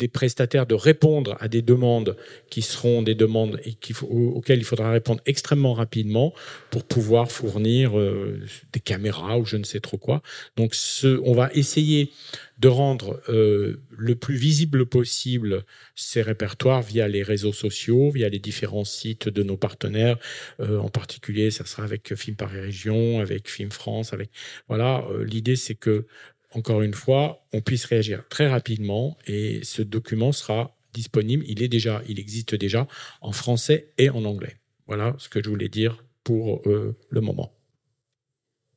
des 0.00 0.08
prestataires 0.08 0.66
de 0.66 0.74
répondre 0.74 1.36
à 1.40 1.46
des 1.46 1.60
demandes 1.60 2.16
qui 2.48 2.62
seront 2.62 3.02
des 3.02 3.14
demandes 3.14 3.60
et 3.64 3.76
auxquelles 4.10 4.58
il 4.58 4.64
faudra 4.64 4.90
répondre 4.90 5.20
extrêmement 5.26 5.74
rapidement 5.74 6.32
pour 6.70 6.84
pouvoir 6.84 7.30
fournir 7.30 7.98
euh, 7.98 8.40
des 8.72 8.80
caméras 8.80 9.38
ou 9.38 9.44
je 9.44 9.58
ne 9.58 9.62
sais 9.64 9.78
trop 9.78 9.98
quoi. 9.98 10.22
Donc, 10.56 10.74
ce, 10.74 11.20
on 11.22 11.34
va 11.34 11.50
essayer 11.52 12.10
de 12.58 12.68
rendre 12.68 13.20
euh, 13.28 13.80
le 13.90 14.14
plus 14.16 14.36
visible 14.36 14.86
possible 14.86 15.64
ces 15.94 16.22
répertoires 16.22 16.82
via 16.82 17.06
les 17.06 17.22
réseaux 17.22 17.52
sociaux, 17.52 18.10
via 18.10 18.28
les 18.30 18.38
différents 18.38 18.84
sites 18.84 19.28
de 19.28 19.42
nos 19.42 19.58
partenaires. 19.58 20.16
Euh, 20.60 20.78
en 20.78 20.88
particulier, 20.88 21.50
ça 21.50 21.66
sera 21.66 21.84
avec 21.84 22.14
Film 22.14 22.36
Paris 22.36 22.60
Région, 22.60 23.20
avec 23.20 23.50
Film 23.50 23.70
France, 23.70 24.14
avec 24.14 24.30
voilà. 24.68 25.04
L'idée, 25.24 25.56
c'est 25.56 25.74
que 25.74 26.06
encore 26.52 26.82
une 26.82 26.94
fois, 26.94 27.46
on 27.52 27.60
puisse 27.60 27.84
réagir 27.84 28.24
très 28.28 28.48
rapidement 28.48 29.16
et 29.26 29.60
ce 29.62 29.82
document 29.82 30.32
sera 30.32 30.76
disponible. 30.92 31.44
Il 31.46 31.62
est 31.62 31.68
déjà, 31.68 32.02
il 32.08 32.18
existe 32.18 32.54
déjà 32.54 32.88
en 33.20 33.32
français 33.32 33.92
et 33.98 34.10
en 34.10 34.24
anglais. 34.24 34.56
Voilà 34.86 35.14
ce 35.18 35.28
que 35.28 35.42
je 35.42 35.48
voulais 35.48 35.68
dire 35.68 36.04
pour 36.24 36.68
euh, 36.68 36.96
le 37.08 37.20
moment. 37.20 37.52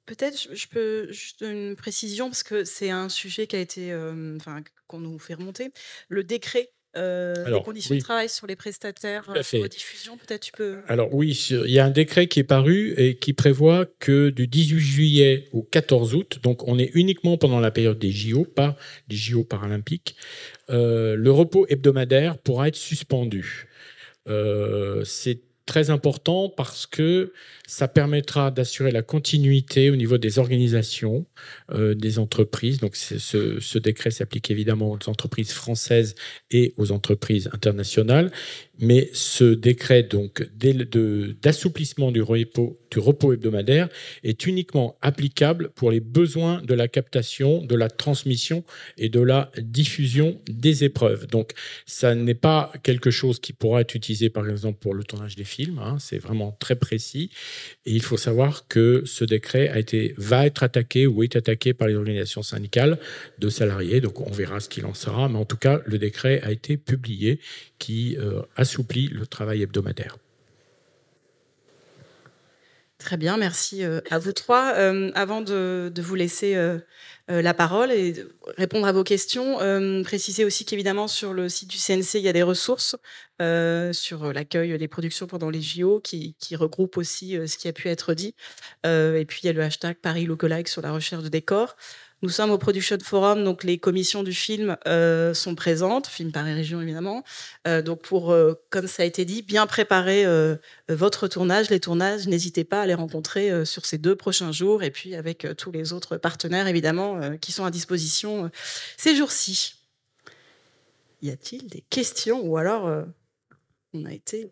Peut-être 0.05 0.53
je 0.53 0.67
peux 0.67 1.11
juste 1.11 1.41
une 1.41 1.75
précision 1.75 2.27
parce 2.27 2.43
que 2.43 2.65
c'est 2.65 2.89
un 2.89 3.09
sujet 3.09 3.47
qui 3.47 3.55
a 3.55 3.59
été, 3.59 3.91
euh, 3.91 4.35
enfin 4.35 4.61
qu'on 4.87 4.99
nous 4.99 5.17
fait 5.17 5.33
remonter. 5.33 5.71
Le 6.09 6.23
décret 6.23 6.71
euh, 6.95 7.33
les 7.49 7.61
conditions 7.61 7.95
de 7.95 7.99
travail 7.99 8.29
sur 8.29 8.45
les 8.45 8.55
prestataires 8.55 9.27
euh, 9.29 9.67
diffusion, 9.67 10.17
peut-être 10.17 10.41
tu 10.41 10.51
peux. 10.51 10.77
Alors 10.87 11.13
oui, 11.13 11.31
il 11.49 11.71
y 11.71 11.79
a 11.79 11.85
un 11.85 11.89
décret 11.89 12.27
qui 12.27 12.39
est 12.39 12.43
paru 12.43 12.93
et 12.97 13.15
qui 13.15 13.33
prévoit 13.33 13.85
que 13.99 14.29
du 14.29 14.47
18 14.47 14.79
juillet 14.79 15.45
au 15.53 15.63
14 15.63 16.13
août, 16.13 16.39
donc 16.43 16.67
on 16.67 16.77
est 16.77 16.91
uniquement 16.93 17.37
pendant 17.37 17.59
la 17.59 17.71
période 17.71 17.97
des 17.97 18.11
JO, 18.11 18.45
pas 18.45 18.75
des 19.07 19.15
JO 19.15 19.43
paralympiques, 19.43 20.15
euh, 20.69 21.15
le 21.15 21.31
repos 21.31 21.65
hebdomadaire 21.67 22.37
pourra 22.37 22.67
être 22.67 22.75
suspendu. 22.75 23.67
Euh, 24.27 25.03
c'est 25.03 25.41
très 25.65 25.89
important 25.89 26.49
parce 26.49 26.85
que 26.85 27.33
ça 27.67 27.87
permettra 27.87 28.51
d'assurer 28.51 28.91
la 28.91 29.01
continuité 29.01 29.89
au 29.89 29.95
niveau 29.95 30.17
des 30.17 30.37
organisations 30.37 31.25
euh, 31.71 31.95
des 31.95 32.19
entreprises. 32.19 32.79
Donc 32.79 32.95
ce, 32.95 33.77
décret 33.77 34.11
s'applique 34.11 34.51
évidemment 34.51 34.91
aux 34.91 35.09
entreprises 35.09 35.51
françaises 35.51 36.15
et 36.51 36.73
aux 36.77 36.91
entreprises 36.91 37.49
internationales. 37.53 38.31
Mais 38.79 39.09
ce 39.13 39.53
décret 39.53 40.03
donc 40.03 40.43
d'assouplissement 41.41 42.11
du 42.11 42.21
repos, 42.21 42.79
du 42.91 42.99
repos 42.99 43.33
hebdomadaire 43.33 43.87
est 44.23 44.45
uniquement 44.45 44.97
applicable 45.01 45.69
pour 45.69 45.91
les 45.91 45.99
besoins 45.99 46.61
de 46.61 46.73
la 46.73 46.87
captation, 46.87 47.63
de 47.63 47.75
la 47.75 47.89
transmission 47.89 48.63
et 48.97 49.09
de 49.09 49.21
la 49.21 49.51
diffusion 49.57 50.41
des 50.49 50.83
épreuves. 50.83 51.27
Donc 51.27 51.53
ça 51.85 52.15
n'est 52.15 52.33
pas 52.33 52.73
quelque 52.83 53.11
chose 53.11 53.39
qui 53.39 53.53
pourra 53.53 53.81
être 53.81 53.95
utilisé 53.95 54.29
par 54.29 54.49
exemple 54.49 54.79
pour 54.79 54.93
le 54.93 55.03
tournage 55.03 55.35
des 55.35 55.45
Hein. 55.61 55.97
C'est 55.99 56.17
vraiment 56.17 56.55
très 56.59 56.75
précis. 56.75 57.29
Et 57.85 57.91
il 57.91 58.01
faut 58.01 58.17
savoir 58.17 58.67
que 58.67 59.03
ce 59.05 59.23
décret 59.25 59.69
a 59.69 59.79
été, 59.79 60.13
va 60.17 60.45
être 60.45 60.63
attaqué 60.63 61.07
ou 61.07 61.23
est 61.23 61.35
attaqué 61.35 61.73
par 61.73 61.87
les 61.87 61.95
organisations 61.95 62.43
syndicales 62.43 62.97
de 63.39 63.49
salariés. 63.49 64.01
Donc 64.01 64.19
on 64.21 64.31
verra 64.31 64.59
ce 64.59 64.69
qu'il 64.69 64.85
en 64.85 64.93
sera. 64.93 65.29
Mais 65.29 65.37
en 65.37 65.45
tout 65.45 65.57
cas, 65.57 65.81
le 65.85 65.97
décret 65.97 66.41
a 66.41 66.51
été 66.51 66.77
publié 66.77 67.39
qui 67.79 68.17
euh, 68.17 68.41
assouplit 68.55 69.07
le 69.07 69.27
travail 69.27 69.61
hebdomadaire. 69.61 70.17
Très 73.03 73.17
bien, 73.17 73.35
merci 73.35 73.83
euh, 73.83 73.99
à 74.11 74.17
vous 74.17 74.31
trois. 74.31 74.75
Euh, 74.77 75.11
avant 75.13 75.41
de, 75.41 75.91
vous 75.97 76.15
laisser 76.15 76.57
la 77.27 77.53
parole 77.53 77.91
et 77.91 78.15
répondre 78.57 78.87
à 78.87 78.93
vos 78.93 79.03
questions, 79.03 79.57
préciser 80.03 80.45
aussi 80.45 80.63
qu'évidemment 80.63 81.09
sur 81.09 81.33
le 81.33 81.49
site 81.49 81.69
du 81.69 81.77
CNC, 81.77 82.15
il 82.15 82.21
y 82.21 82.29
a 82.29 82.33
des 82.33 82.43
ressources 82.43 82.95
sur 83.91 84.31
l'accueil 84.31 84.77
des 84.77 84.87
productions 84.87 85.27
pendant 85.27 85.49
les 85.49 85.61
JO 85.61 85.99
qui, 85.99 86.35
regroupent 86.53 86.97
aussi 86.97 87.37
ce 87.45 87.57
qui 87.57 87.67
a 87.67 87.73
pu 87.73 87.89
être 87.89 88.13
dit. 88.13 88.35
et 88.85 89.25
puis 89.27 89.41
il 89.43 89.47
y 89.47 89.49
a 89.49 89.53
le 89.53 89.61
hashtag 89.61 89.97
Paris 89.97 90.25
Lookalike 90.25 90.69
sur 90.69 90.81
la 90.81 90.91
recherche 90.91 91.23
de 91.23 91.29
décors. 91.29 91.75
Nous 92.23 92.29
sommes 92.29 92.51
au 92.51 92.57
Production 92.57 92.97
Forum, 93.03 93.43
donc 93.43 93.65
les 93.65 93.77
commissions 93.77 94.23
du 94.23 94.31
film 94.31 94.77
euh, 94.87 95.33
sont 95.33 95.55
présentes, 95.55 96.07
film 96.07 96.31
par 96.31 96.45
région 96.45 96.79
évidemment. 96.79 97.25
Euh, 97.67 97.81
donc 97.81 98.01
pour, 98.01 98.31
euh, 98.31 98.53
comme 98.69 98.87
ça 98.87 99.03
a 99.03 99.05
été 99.05 99.25
dit, 99.25 99.41
bien 99.41 99.67
préparer 99.67 100.25
votre 100.87 101.27
tournage, 101.27 101.69
les 101.69 101.81
tournages, 101.81 102.25
n'hésitez 102.25 102.63
pas 102.63 102.83
à 102.83 102.85
les 102.85 102.93
rencontrer 102.93 103.65
sur 103.65 103.85
ces 103.85 103.97
deux 103.97 104.15
prochains 104.15 104.53
jours 104.53 104.83
et 104.83 104.91
puis 104.91 105.15
avec 105.15 105.45
tous 105.57 105.73
les 105.73 105.91
autres 105.91 106.15
partenaires 106.15 106.67
évidemment 106.67 107.37
qui 107.39 107.51
sont 107.51 107.65
à 107.65 107.71
disposition 107.71 108.49
ces 108.95 109.17
jours-ci. 109.17 109.75
Y 111.21 111.29
a-t-il 111.29 111.67
des 111.67 111.83
questions 111.89 112.39
ou 112.41 112.55
alors 112.55 113.05
on 113.93 114.05
a 114.05 114.13
été... 114.13 114.49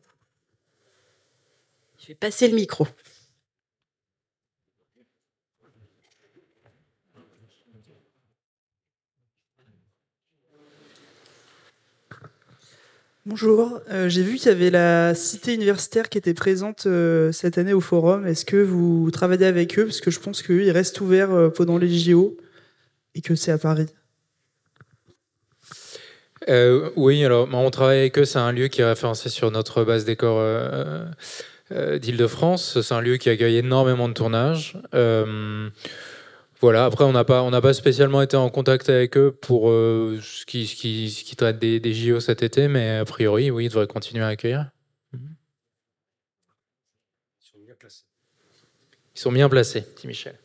Je 2.01 2.07
vais 2.07 2.15
passer 2.15 2.49
le 2.49 2.55
micro. 2.55 2.85
Bonjour, 13.27 13.79
euh, 13.91 14.09
j'ai 14.09 14.23
vu 14.23 14.37
qu'il 14.37 14.47
y 14.47 14.51
avait 14.51 14.71
la 14.71 15.13
cité 15.13 15.53
universitaire 15.53 16.09
qui 16.09 16.17
était 16.17 16.33
présente 16.33 16.87
euh, 16.87 17.31
cette 17.31 17.59
année 17.59 17.71
au 17.71 17.79
forum. 17.79 18.25
Est-ce 18.25 18.45
que 18.45 18.57
vous 18.57 19.11
travaillez 19.11 19.45
avec 19.45 19.77
eux? 19.77 19.85
Parce 19.85 20.01
que 20.01 20.09
je 20.09 20.19
pense 20.19 20.41
qu'ils 20.41 20.71
restent 20.71 20.99
ouverts 21.01 21.29
euh, 21.31 21.49
pendant 21.49 21.77
les 21.77 21.87
JO 21.87 22.35
et 23.13 23.21
que 23.21 23.35
c'est 23.35 23.51
à 23.51 23.59
Paris. 23.59 23.85
oui, 26.47 27.23
alors 27.23 27.47
on 27.53 27.69
travaille 27.69 27.99
avec 27.99 28.17
eux. 28.17 28.25
C'est 28.25 28.39
un 28.39 28.51
lieu 28.51 28.69
qui 28.69 28.81
est 28.81 28.85
référencé 28.85 29.29
sur 29.29 29.51
notre 29.51 29.83
base 29.83 30.03
décor 30.03 30.43
d'Île-de-France. 31.69 32.81
C'est 32.81 32.93
un 32.95 33.01
lieu 33.01 33.17
qui 33.17 33.29
accueille 33.29 33.57
énormément 33.57 34.09
de 34.09 34.13
tournages. 34.13 34.79
Voilà, 36.61 36.85
après, 36.85 37.03
on 37.03 37.11
n'a 37.11 37.23
pas, 37.23 37.41
on 37.41 37.49
pas 37.59 37.73
spécialement 37.73 38.21
été 38.21 38.37
en 38.37 38.49
contact 38.51 38.87
avec 38.89 39.17
eux 39.17 39.31
pour 39.31 39.71
euh, 39.71 40.19
ce, 40.21 40.45
qui, 40.45 40.67
ce, 40.67 40.75
qui, 40.75 41.09
ce, 41.09 41.23
qui, 41.23 41.35
traite 41.35 41.57
des, 41.57 41.79
des, 41.79 41.91
JO 41.91 42.19
cet 42.19 42.43
été, 42.43 42.67
mais 42.67 42.97
a 42.97 43.05
priori, 43.05 43.49
oui, 43.49 43.65
ils 43.65 43.69
devraient 43.69 43.87
continuer 43.87 44.23
à 44.23 44.27
accueillir. 44.27 44.69
Ils 45.13 45.19
sont 47.41 47.57
bien 47.65 47.73
placés. 47.79 48.03
Ils 49.15 49.19
sont 49.19 49.31
bien 49.31 49.49
placés, 49.49 49.83
dit 49.99 50.07
Michel. 50.07 50.37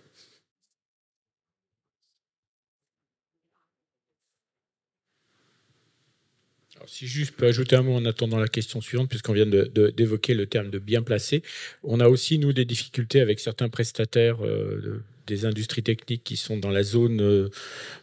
si 6.86 7.08
juste 7.08 7.34
peux 7.36 7.46
ajouter 7.46 7.74
un 7.74 7.82
mot 7.82 7.96
en 7.96 8.04
attendant 8.04 8.38
la 8.38 8.48
question 8.48 8.80
suivante, 8.80 9.08
puisqu'on 9.08 9.32
vient 9.32 9.46
d'évoquer 9.46 10.34
le 10.34 10.46
terme 10.46 10.70
de 10.70 10.78
bien 10.78 11.02
placé, 11.02 11.42
on 11.82 12.00
a 12.00 12.08
aussi, 12.08 12.38
nous, 12.38 12.52
des 12.52 12.64
difficultés 12.64 13.20
avec 13.20 13.40
certains 13.40 13.68
prestataires 13.68 14.44
euh, 14.44 15.02
des 15.26 15.44
industries 15.44 15.82
techniques 15.82 16.24
qui 16.24 16.36
sont 16.36 16.56
dans 16.56 16.70
la 16.70 16.82
zone 16.82 17.20
euh, 17.20 17.48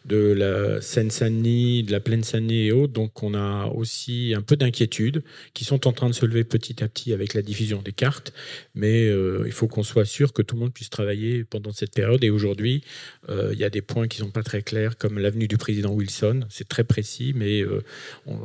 de 0.06 0.18
la 0.18 0.82
Seine-Saint-Denis, 0.82 1.84
de 1.84 1.92
la 1.92 2.00
plaine 2.00 2.24
Saint-Denis 2.24 2.68
et 2.68 2.72
autres. 2.72 2.94
Donc, 2.94 3.24
on 3.24 3.34
a 3.34 3.68
aussi 3.68 4.34
un 4.36 4.42
peu 4.42 4.56
d'inquiétudes 4.56 5.24
qui 5.54 5.64
sont 5.66 5.88
en 5.88 5.94
train 5.94 6.10
de 6.10 6.14
se 6.14 6.26
lever 6.26 6.44
petit 6.44 6.84
à 6.84 6.88
petit 6.88 7.14
avec 7.14 7.34
la 7.34 7.42
diffusion 7.42 7.82
des 7.82 7.94
cartes. 7.94 8.34
Mais 8.76 9.08
euh, 9.08 9.44
il 9.46 9.52
faut 9.52 9.68
qu'on 9.68 9.84
soit 9.84 10.06
sûr 10.06 10.34
que 10.34 10.42
tout 10.42 10.56
le 10.56 10.62
monde 10.62 10.74
puisse 10.74 10.90
travailler 10.90 11.44
pendant 11.44 11.72
cette 11.72 11.94
période. 11.94 12.24
Et 12.24 12.30
aujourd'hui, 12.30 12.84
euh, 13.30 13.52
il 13.54 13.60
y 13.60 13.64
a 13.64 13.70
des 13.70 13.82
points 13.82 14.08
qui 14.08 14.22
ne 14.22 14.26
sont 14.26 14.32
pas 14.32 14.44
très 14.44 14.62
clairs, 14.62 14.98
comme 14.98 15.20
l'avenue 15.20 15.48
du 15.48 15.58
président 15.58 15.92
Wilson. 15.92 16.46
C'est 16.50 16.68
très 16.68 16.84
précis, 16.84 17.34
mais 17.36 17.64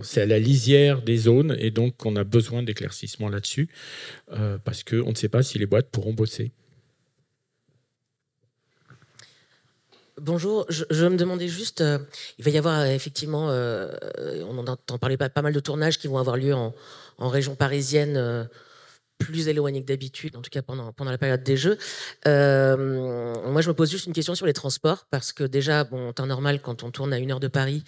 c'est 0.02 0.23
à 0.23 0.26
la 0.26 0.38
lisière 0.38 1.02
des 1.02 1.16
zones. 1.16 1.56
Et 1.58 1.70
donc, 1.70 2.06
on 2.06 2.16
a 2.16 2.25
besoin 2.25 2.62
d'éclaircissement 2.62 3.28
là-dessus 3.28 3.68
parce 4.64 4.85
qu'on 4.85 5.11
ne 5.11 5.14
sait 5.14 5.28
pas 5.28 5.42
si 5.42 5.58
les 5.58 5.66
boîtes 5.66 5.88
pourront 5.90 6.12
bosser. 6.12 6.52
Bonjour, 10.21 10.67
je, 10.69 11.07
me 11.07 11.17
demandais 11.17 11.47
juste, 11.47 11.81
euh, 11.81 11.99
il 12.39 12.45
va 12.45 12.51
y 12.51 12.59
avoir 12.59 12.81
euh, 12.81 12.87
effectivement, 12.87 13.51
euh, 13.51 13.93
on 14.49 14.59
entend 14.59 14.99
parler 14.99 15.17
pas, 15.17 15.31
mal 15.43 15.53
de 15.53 15.61
tournages 15.61 15.99
qui 15.99 16.09
vont 16.09 16.19
avoir 16.19 16.37
lieu 16.37 16.55
en, 16.55 16.75
région 17.19 17.55
parisienne, 17.55 18.49
plus 19.19 19.49
éloignée 19.49 19.83
que 19.83 19.87
d'habitude, 19.87 20.37
en 20.37 20.43
tout 20.43 20.51
cas 20.51 20.63
pendant, 20.63 20.93
pendant 20.93 21.11
la 21.11 21.19
période 21.19 21.43
des 21.43 21.57
Jeux. 21.57 21.79
moi, 22.25 23.61
je 23.61 23.69
me 23.69 23.75
pose 23.75 23.91
juste 23.91 24.07
une 24.07 24.13
question 24.13 24.35
sur 24.35 24.47
les 24.47 24.53
transports, 24.53 25.07
parce 25.11 25.33
que 25.33 25.45
déjà, 25.45 25.85
bon, 25.85 26.13
temps 26.13 26.27
normal, 26.27 26.61
quand 26.61 26.83
on 26.83 26.91
tourne 26.91 27.13
à 27.13 27.19
une 27.19 27.31
heure 27.31 27.41
de 27.41 27.49
Paris, 27.49 27.85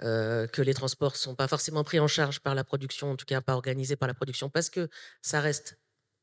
que 0.00 0.62
les 0.62 0.74
transports 0.74 1.16
sont 1.16 1.34
pas 1.34 1.48
forcément 1.48 1.84
pris 1.84 2.00
en 2.00 2.08
charge 2.08 2.40
par 2.40 2.54
la 2.54 2.64
production, 2.64 3.10
en 3.10 3.16
tout 3.16 3.26
cas 3.26 3.40
pas 3.40 3.54
organisés 3.54 3.96
par 3.96 4.08
la 4.08 4.14
production, 4.14 4.48
parce 4.48 4.70
que 4.70 4.88
ça 5.22 5.40
reste 5.40 5.78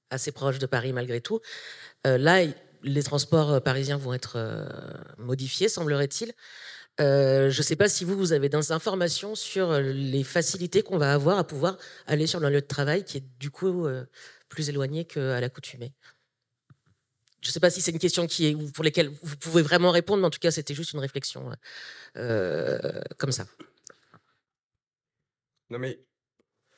assez 0.10 0.32
proche 0.32 0.60
de 0.60 0.66
Paris 0.66 0.94
malgré 0.94 1.22
tout. 1.22 1.40
là, 2.06 2.44
les 2.84 3.04
transports 3.04 3.52
euh, 3.52 3.60
parisiens 3.60 3.98
vont 3.98 4.14
être 4.14 4.38
euh, 4.38 4.66
modifiés, 5.18 5.70
semblerait-il. 5.70 6.34
Euh, 7.00 7.50
je 7.50 7.58
ne 7.58 7.64
sais 7.64 7.76
pas 7.76 7.88
si 7.88 8.04
vous, 8.04 8.34
avez 8.34 8.50
des 8.50 8.72
informations 8.72 9.34
sur 9.36 9.80
les 9.80 10.24
facilités 10.24 10.84
qu'on 10.84 10.98
va 10.98 11.14
avoir 11.14 11.38
à 11.38 11.46
pouvoir 11.46 11.78
aller 12.06 12.28
sur 12.28 12.44
un 12.44 12.50
lieu 12.50 12.62
de 12.62 12.68
travail 12.68 13.06
qui 13.06 13.18
est 13.18 13.24
du 13.40 13.50
coup 13.50 13.88
plus 14.50 14.70
éloigné 14.70 15.06
qu'à 15.06 15.40
l'accoutumée. 15.40 15.94
Je 17.42 17.50
ne 17.50 17.54
sais 17.54 17.60
pas 17.60 17.72
si 17.72 17.82
c'est 17.82 17.92
une 17.92 17.98
question 17.98 18.28
qui 18.28 18.48
est, 18.48 18.72
pour 18.74 18.84
laquelle 18.84 19.10
vous 19.24 19.38
pouvez 19.38 19.64
vraiment 19.64 19.90
répondre, 19.90 20.20
mais 20.22 20.28
en 20.28 20.32
tout 20.32 20.40
cas, 20.40 20.52
c'était 20.52 20.76
juste 20.76 20.92
une 20.92 21.00
réflexion 21.00 21.50
comme 22.14 23.32
ça. 23.32 23.48
Non, 25.70 25.80
mais 25.80 25.98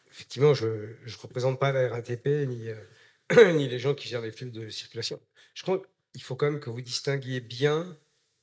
effectivement, 0.07 0.53
je 0.53 0.67
ne 0.67 1.21
représente 1.21 1.59
pas 1.59 1.71
la 1.71 1.89
RATP 1.89 2.27
ni, 2.47 2.69
ni 3.55 3.67
les 3.67 3.79
gens 3.79 3.95
qui 3.95 4.07
gèrent 4.07 4.21
les 4.21 4.31
flux 4.31 4.51
de 4.51 4.69
circulation. 4.69 5.19
Je 5.53 5.63
crois 5.63 5.81
qu'il 6.13 6.23
faut 6.23 6.35
quand 6.35 6.51
même 6.51 6.59
que 6.59 6.69
vous 6.69 6.81
distinguiez 6.81 7.39
bien 7.39 7.97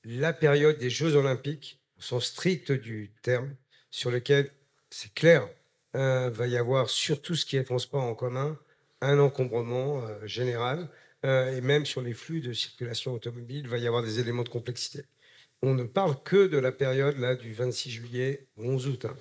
la 0.04 0.32
période 0.32 0.78
des 0.78 0.90
Jeux 0.90 1.14
Olympiques, 1.14 1.80
au 1.98 2.02
sens 2.02 2.26
strict 2.26 2.72
du 2.72 3.12
terme, 3.22 3.54
sur 3.90 4.10
lequel 4.10 4.50
c'est 4.90 5.12
clair, 5.12 5.48
euh, 5.96 6.30
va 6.30 6.46
y 6.46 6.56
avoir 6.56 6.88
sur 6.88 7.20
tout 7.20 7.34
ce 7.34 7.44
qui 7.44 7.56
est 7.56 7.64
transport 7.64 8.02
en 8.02 8.14
commun 8.14 8.58
un 9.00 9.18
encombrement 9.18 10.02
euh, 10.02 10.26
général, 10.26 10.88
euh, 11.24 11.56
et 11.56 11.60
même 11.60 11.86
sur 11.86 12.00
les 12.00 12.14
flux 12.14 12.40
de 12.40 12.52
circulation 12.52 13.12
automobile, 13.14 13.62
il 13.64 13.68
va 13.68 13.78
y 13.78 13.86
avoir 13.86 14.02
des 14.02 14.20
éléments 14.20 14.42
de 14.42 14.48
complexité. 14.48 15.04
On 15.62 15.74
ne 15.74 15.84
parle 15.84 16.22
que 16.22 16.46
de 16.46 16.58
la 16.58 16.72
période 16.72 17.18
là 17.18 17.34
du 17.34 17.52
26 17.52 17.90
juillet 17.90 18.46
11 18.56 18.86
août. 18.88 19.06
Hein. 19.06 19.14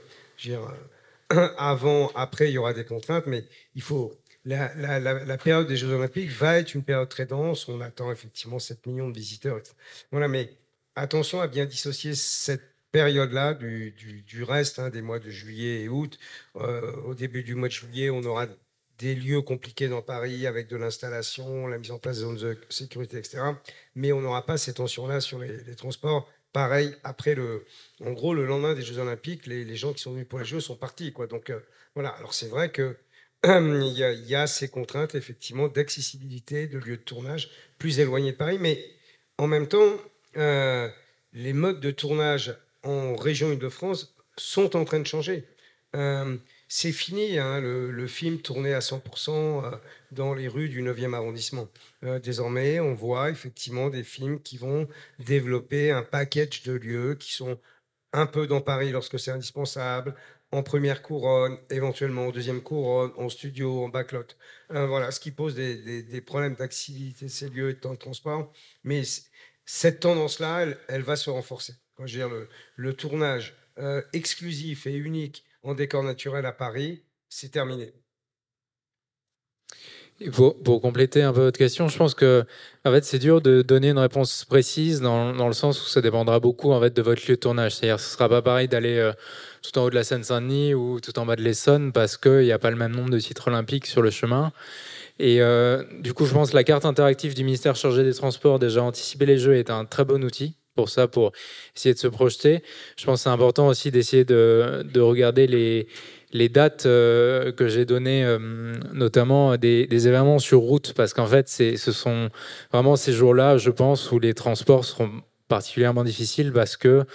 Avant, 1.57 2.11
après, 2.15 2.49
il 2.49 2.53
y 2.53 2.57
aura 2.57 2.73
des 2.73 2.85
contraintes, 2.85 3.25
mais 3.27 3.45
il 3.75 3.81
faut. 3.81 4.13
La, 4.45 5.37
période 5.37 5.67
des 5.67 5.77
Jeux 5.77 5.91
Olympiques 5.93 6.29
va 6.29 6.57
être 6.57 6.73
une 6.73 6.83
période 6.83 7.09
très 7.09 7.25
dense. 7.25 7.67
On 7.67 7.81
attend 7.81 8.11
effectivement 8.11 8.59
7 8.59 8.85
millions 8.87 9.09
de 9.09 9.15
visiteurs. 9.15 9.59
Voilà, 10.11 10.27
mais 10.27 10.57
attention 10.95 11.41
à 11.41 11.47
bien 11.47 11.65
dissocier 11.65 12.15
cette 12.15 12.63
période-là 12.91 13.53
du, 13.53 14.43
reste 14.43 14.79
hein, 14.79 14.89
des 14.89 15.01
mois 15.01 15.19
de 15.19 15.29
juillet 15.29 15.83
et 15.83 15.89
août. 15.89 16.17
Euh, 16.55 16.91
au 17.03 17.13
début 17.13 17.43
du 17.43 17.55
mois 17.55 17.67
de 17.67 17.73
juillet, 17.73 18.09
on 18.09 18.23
aura 18.23 18.47
des 18.97 19.15
lieux 19.15 19.41
compliqués 19.41 19.87
dans 19.87 20.01
Paris 20.01 20.45
avec 20.45 20.67
de 20.67 20.75
l'installation, 20.75 21.67
la 21.67 21.77
mise 21.77 21.91
en 21.91 21.99
place 21.99 22.17
de 22.17 22.21
zones 22.21 22.37
de 22.37 22.57
sécurité, 22.69 23.17
etc. 23.17 23.39
Mais 23.95 24.11
on 24.11 24.21
n'aura 24.21 24.45
pas 24.45 24.57
ces 24.57 24.73
tensions-là 24.73 25.21
sur 25.21 25.39
les, 25.39 25.75
transports. 25.75 26.29
Pareil, 26.51 26.95
après 27.03 27.35
le, 27.35 27.65
en 28.03 28.11
gros, 28.11 28.33
le 28.33 28.45
lendemain 28.45 28.73
des 28.73 28.81
Jeux 28.81 28.97
Olympiques, 28.97 29.45
les, 29.45 29.75
gens 29.75 29.93
qui 29.93 30.01
sont 30.01 30.11
venus 30.11 30.27
pour 30.27 30.39
les 30.39 30.45
Jeux 30.45 30.59
sont 30.59 30.75
partis. 30.75 31.11
Donc 31.29 31.49
euh, 31.49 31.59
voilà. 31.95 32.09
Alors 32.09 32.33
c'est 32.33 32.47
vrai 32.47 32.71
que 32.71 32.97
il 33.43 34.25
y, 34.27 34.35
a, 34.35 34.47
ces 34.47 34.67
contraintes 34.67 35.15
effectivement 35.15 35.67
d'accessibilité 35.67 36.67
de 36.67 36.77
lieux 36.77 36.97
de 36.97 37.01
tournage 37.01 37.49
plus 37.77 37.99
éloignés 37.99 38.33
de 38.33 38.37
Paris, 38.37 38.57
mais 38.59 38.83
en 39.37 39.47
même 39.47 39.67
temps, 39.67 39.97
euh, 40.37 40.89
les 41.33 41.53
modes 41.53 41.79
de 41.79 41.91
tournage 41.91 42.55
en 42.83 43.15
région 43.15 43.51
Île-de-France 43.51 44.15
sont 44.37 44.75
en 44.75 44.83
train 44.83 44.99
de 44.99 45.07
changer. 45.07 45.45
C'est 46.71 46.91
fini, 46.91 47.39
hein, 47.39 47.59
le, 47.59 48.07
film 48.07 48.41
tourné 48.41 48.75
à 48.75 48.79
100% 48.79 49.65
euh, 49.65 49.71
dans 50.11 50.35
les 50.35 50.47
rues 50.47 50.69
du 50.69 50.83
9e 50.83 51.15
arrondissement. 51.15 51.67
Euh, 52.03 52.19
désormais, 52.19 52.79
on 52.79 52.93
voit 52.93 53.31
effectivement 53.31 53.89
des 53.89 54.03
films 54.03 54.39
qui 54.39 54.57
vont 54.59 54.87
développer 55.17 55.89
un 55.89 56.03
package 56.03 56.61
de 56.61 56.73
lieux 56.73 57.15
qui 57.15 57.33
sont 57.33 57.59
un 58.13 58.27
peu 58.27 58.45
dans 58.45 58.61
Paris 58.61 58.91
lorsque 58.91 59.19
c'est 59.19 59.31
indispensable, 59.31 60.13
en 60.51 60.63
première 60.63 61.01
couronne, 61.01 61.57
éventuellement 61.69 62.27
en 62.27 62.31
deuxième 62.31 62.61
couronne, 62.61 63.11
en 63.17 63.29
studio, 63.29 63.83
en 63.83 63.89
backlot. 63.89 64.25
voilà, 64.69 65.11
ce 65.11 65.19
qui 65.19 65.31
pose 65.31 65.55
des, 65.55 66.21
problèmes 66.25 66.55
d'accessibilité 66.55 67.25
de 67.25 67.31
ces 67.31 67.49
lieux 67.49 67.69
et 67.69 67.73
de 67.73 67.79
temps 67.79 67.93
de 67.93 67.99
transport. 67.99 68.51
Mais 68.83 69.03
cette 69.65 69.99
tendance-là, 69.99 70.65
elle 70.87 71.03
va 71.03 71.15
se 71.15 71.29
renforcer 71.29 71.73
le, 71.99 72.49
le 72.75 72.93
tournage 72.93 73.55
euh, 73.77 74.01
exclusif 74.13 74.87
et 74.87 74.95
unique 74.95 75.45
en 75.63 75.73
décor 75.73 76.03
naturel 76.03 76.45
à 76.45 76.51
Paris, 76.51 77.03
c'est 77.29 77.51
terminé. 77.51 77.93
Pour, 80.33 80.81
compléter 80.81 81.21
un 81.21 81.31
peu 81.31 81.41
votre 81.41 81.57
question, 81.57 81.87
je 81.87 81.97
pense 81.97 82.13
que 82.13 82.43
en 82.85 82.91
fait, 82.91 83.05
c'est 83.05 83.19
dur 83.19 83.41
de 83.41 83.61
donner 83.61 83.89
une 83.89 83.99
réponse 83.99 84.45
précise 84.45 85.01
dans, 85.01 85.33
dans, 85.33 85.47
le 85.47 85.53
sens 85.53 85.81
où 85.81 85.87
ça 85.87 86.01
dépendra 86.01 86.39
beaucoup 86.39 86.71
en 86.71 86.79
fait, 86.81 86.93
de 86.93 87.01
votre 87.01 87.21
lieu 87.27 87.35
de 87.35 87.39
tournage. 87.39 87.75
C'est-à-dire 87.75 87.99
ce 87.99 88.09
ne 88.09 88.17
sera 88.17 88.29
pas 88.29 88.41
pareil 88.41 88.67
d'aller 88.67 88.97
euh, 88.97 89.13
tout 89.61 89.77
en 89.77 89.85
haut 89.85 89.89
de 89.89 89.95
la 89.95 90.03
Seine-Saint-Denis 90.03 90.73
ou 90.73 90.99
tout 90.99 91.17
en 91.19 91.25
bas 91.25 91.35
de 91.35 91.41
l'Essonne 91.41 91.91
parce 91.91 92.17
qu'il 92.17 92.41
n'y 92.41 92.51
a 92.51 92.59
pas 92.59 92.69
le 92.69 92.77
même 92.77 92.95
nombre 92.95 93.09
de 93.09 93.19
titres 93.19 93.47
olympiques 93.47 93.85
sur 93.85 94.01
le 94.01 94.09
chemin. 94.09 94.51
Et 95.19 95.41
euh, 95.41 95.83
du 95.99 96.13
coup, 96.13 96.25
je 96.25 96.33
pense 96.33 96.51
que 96.51 96.55
la 96.55 96.63
carte 96.63 96.85
interactive 96.85 97.33
du 97.33 97.43
ministère 97.43 97.75
chargé 97.75 98.03
des 98.03 98.13
Transports, 98.13 98.59
déjà 98.59 98.83
anticiper 98.83 99.25
les 99.25 99.37
jeux, 99.37 99.55
est 99.55 99.69
un 99.69 99.85
très 99.85 100.05
bon 100.05 100.23
outil 100.23 100.55
pour 100.75 100.87
ça, 100.87 101.09
pour 101.09 101.33
essayer 101.75 101.93
de 101.93 101.99
se 101.99 102.07
projeter. 102.07 102.63
Je 102.95 103.05
pense 103.05 103.19
que 103.19 103.23
c'est 103.23 103.29
important 103.29 103.67
aussi 103.67 103.91
d'essayer 103.91 104.23
de, 104.23 104.85
de, 104.85 105.01
regarder 105.01 105.45
les, 105.45 105.87
les 106.31 106.49
dates 106.49 106.85
euh, 106.85 107.51
que 107.51 107.67
j'ai 107.67 107.85
données, 107.85 108.23
euh, 108.23 108.73
notamment 108.93 109.57
des, 109.57 110.07
événements 110.07 110.39
sur 110.39 110.59
route, 110.59 110.93
parce 110.93 111.13
qu'en 111.13 111.25
fait, 111.25 111.49
ce 111.49 111.91
sont 111.91 112.29
vraiment 112.71 112.95
ces 112.95 113.13
jours-là, 113.13 113.57
je 113.57 113.69
pense, 113.69 114.11
où 114.11 114.19
les 114.19 114.33
transports 114.33 114.85
seront 114.85 115.09
particulièrement 115.47 116.03
difficiles 116.03 116.51
parce 116.53 116.77
qu'il 116.77 117.05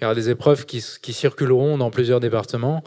y 0.00 0.04
aura 0.04 0.14
des 0.14 0.30
épreuves 0.30 0.64
qui, 0.64 0.80
circuleront 0.80 1.76
dans 1.76 1.90
plusieurs 1.90 2.20
départements. 2.20 2.82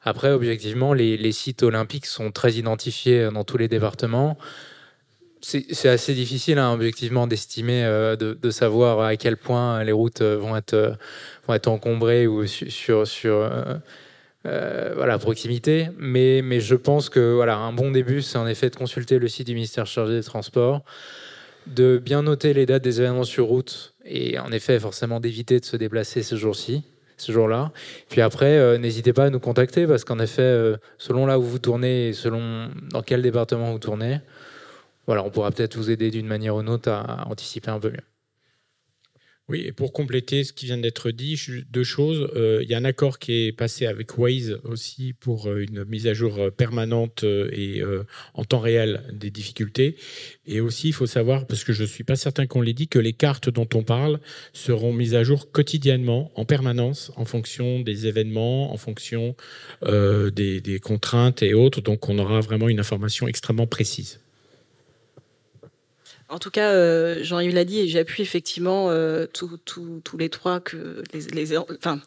Après, 0.00 0.32
objectivement, 0.32 0.94
les, 0.94 1.32
sites 1.32 1.62
olympiques 1.62 2.06
sont 2.06 2.30
très 2.30 2.54
identifiés 2.54 3.28
dans 3.32 3.44
tous 3.44 3.58
les 3.58 3.68
départements 3.68 4.38
c'est 5.42 5.88
assez 5.88 6.14
difficile, 6.14 6.58
hein, 6.58 6.72
objectivement, 6.72 7.26
d'estimer, 7.26 7.84
euh, 7.84 8.16
de, 8.16 8.50
savoir 8.50 9.00
à 9.00 9.16
quel 9.16 9.36
point 9.36 9.82
les 9.82 9.92
routes 9.92 10.20
euh, 10.20 10.36
vont 10.36 10.56
être, 10.56 10.74
euh, 10.74 10.92
vont 11.46 11.54
être 11.54 11.68
encombrées 11.68 12.26
ou 12.26 12.46
sur, 12.46 13.06
sur 13.06 13.50
voilà, 14.44 15.18
proximité. 15.18 15.88
Mais, 15.98 16.42
mais 16.42 16.60
je 16.60 16.74
pense 16.74 17.08
que 17.08 17.34
voilà, 17.34 17.56
un 17.56 17.72
bon 17.72 17.90
début, 17.90 18.22
c'est 18.22 18.38
en 18.38 18.46
effet 18.46 18.70
de 18.70 18.76
consulter 18.76 19.18
le 19.18 19.28
site 19.28 19.46
du 19.46 19.54
ministère 19.54 19.86
chargé 19.86 20.14
des 20.14 20.22
Transports, 20.22 20.82
de 21.66 21.98
bien 21.98 22.22
noter 22.22 22.54
les 22.54 22.66
dates 22.66 22.82
des 22.82 23.00
événements 23.00 23.24
sur 23.24 23.46
route 23.46 23.94
et 24.04 24.38
en 24.38 24.50
effet, 24.50 24.78
forcément, 24.80 25.20
d'éviter 25.20 25.60
de 25.60 25.64
se 25.64 25.76
déplacer 25.76 26.22
ce 26.22 26.36
jour-ci 26.36 26.84
ce 27.18 27.30
jour-là. 27.30 27.70
Puis 28.08 28.20
après, 28.20 28.78
n'hésitez 28.78 29.12
pas 29.12 29.26
à 29.26 29.30
nous 29.30 29.38
contacter 29.38 29.86
parce 29.86 30.02
qu'en 30.02 30.18
effet, 30.18 30.72
selon 30.98 31.24
là 31.26 31.38
où 31.38 31.42
vous 31.42 31.60
tournez 31.60 32.08
et 32.08 32.12
selon 32.12 32.68
dans 32.90 33.02
quel 33.02 33.22
département 33.22 33.70
vous 33.70 33.78
tournez, 33.78 34.18
voilà, 35.06 35.22
on 35.24 35.30
pourra 35.30 35.52
peut-être 35.52 35.76
vous 35.76 35.90
aider 35.90 36.10
d'une 36.10 36.26
manière 36.26 36.56
ou 36.56 36.62
d'une 36.62 36.70
autre 36.70 36.90
à 36.90 37.28
anticiper 37.28 37.70
un 37.70 37.78
peu 37.78 37.90
mieux. 37.90 38.11
Oui, 39.52 39.64
et 39.66 39.72
pour 39.72 39.92
compléter 39.92 40.44
ce 40.44 40.54
qui 40.54 40.64
vient 40.64 40.78
d'être 40.78 41.10
dit, 41.10 41.38
deux 41.70 41.84
choses. 41.84 42.26
Euh, 42.34 42.60
il 42.62 42.70
y 42.70 42.74
a 42.74 42.78
un 42.78 42.86
accord 42.86 43.18
qui 43.18 43.48
est 43.48 43.52
passé 43.52 43.84
avec 43.84 44.16
Waze 44.16 44.58
aussi 44.64 45.12
pour 45.12 45.46
euh, 45.46 45.58
une 45.58 45.84
mise 45.84 46.06
à 46.06 46.14
jour 46.14 46.38
euh, 46.38 46.50
permanente 46.50 47.22
et 47.22 47.82
en 48.32 48.44
temps 48.46 48.60
réel 48.60 49.02
des 49.12 49.30
difficultés. 49.30 49.96
Et 50.46 50.60
aussi, 50.60 50.88
il 50.88 50.94
faut 50.94 51.04
savoir, 51.04 51.46
parce 51.46 51.64
que 51.64 51.74
je 51.74 51.82
ne 51.82 51.86
suis 51.86 52.02
pas 52.02 52.16
certain 52.16 52.46
qu'on 52.46 52.62
l'ait 52.62 52.72
dit, 52.72 52.88
que 52.88 52.98
les 52.98 53.12
cartes 53.12 53.50
dont 53.50 53.68
on 53.74 53.82
parle 53.82 54.20
seront 54.54 54.94
mises 54.94 55.14
à 55.14 55.22
jour 55.22 55.52
quotidiennement, 55.52 56.32
en 56.34 56.46
permanence, 56.46 57.12
en 57.16 57.26
fonction 57.26 57.80
des 57.80 58.06
événements, 58.06 58.72
en 58.72 58.78
fonction 58.78 59.36
des, 59.84 60.62
des 60.62 60.80
contraintes 60.80 61.42
et 61.42 61.52
autres. 61.52 61.82
Donc, 61.82 62.08
on 62.08 62.18
aura 62.18 62.40
vraiment 62.40 62.70
une 62.70 62.80
information 62.80 63.28
extrêmement 63.28 63.66
précise. 63.66 64.18
En 66.32 66.38
tout 66.38 66.50
cas, 66.50 66.70
euh, 66.70 67.18
Jean-Yves 67.22 67.54
l'a 67.54 67.66
dit 67.66 67.80
et 67.80 67.88
j'appuie 67.88 68.22
effectivement 68.22 68.86
euh, 68.88 69.26
tous 69.26 70.16
les 70.16 70.30
trois 70.30 70.60
que 70.60 71.02
les, 71.12 71.58
enfin, 71.58 72.00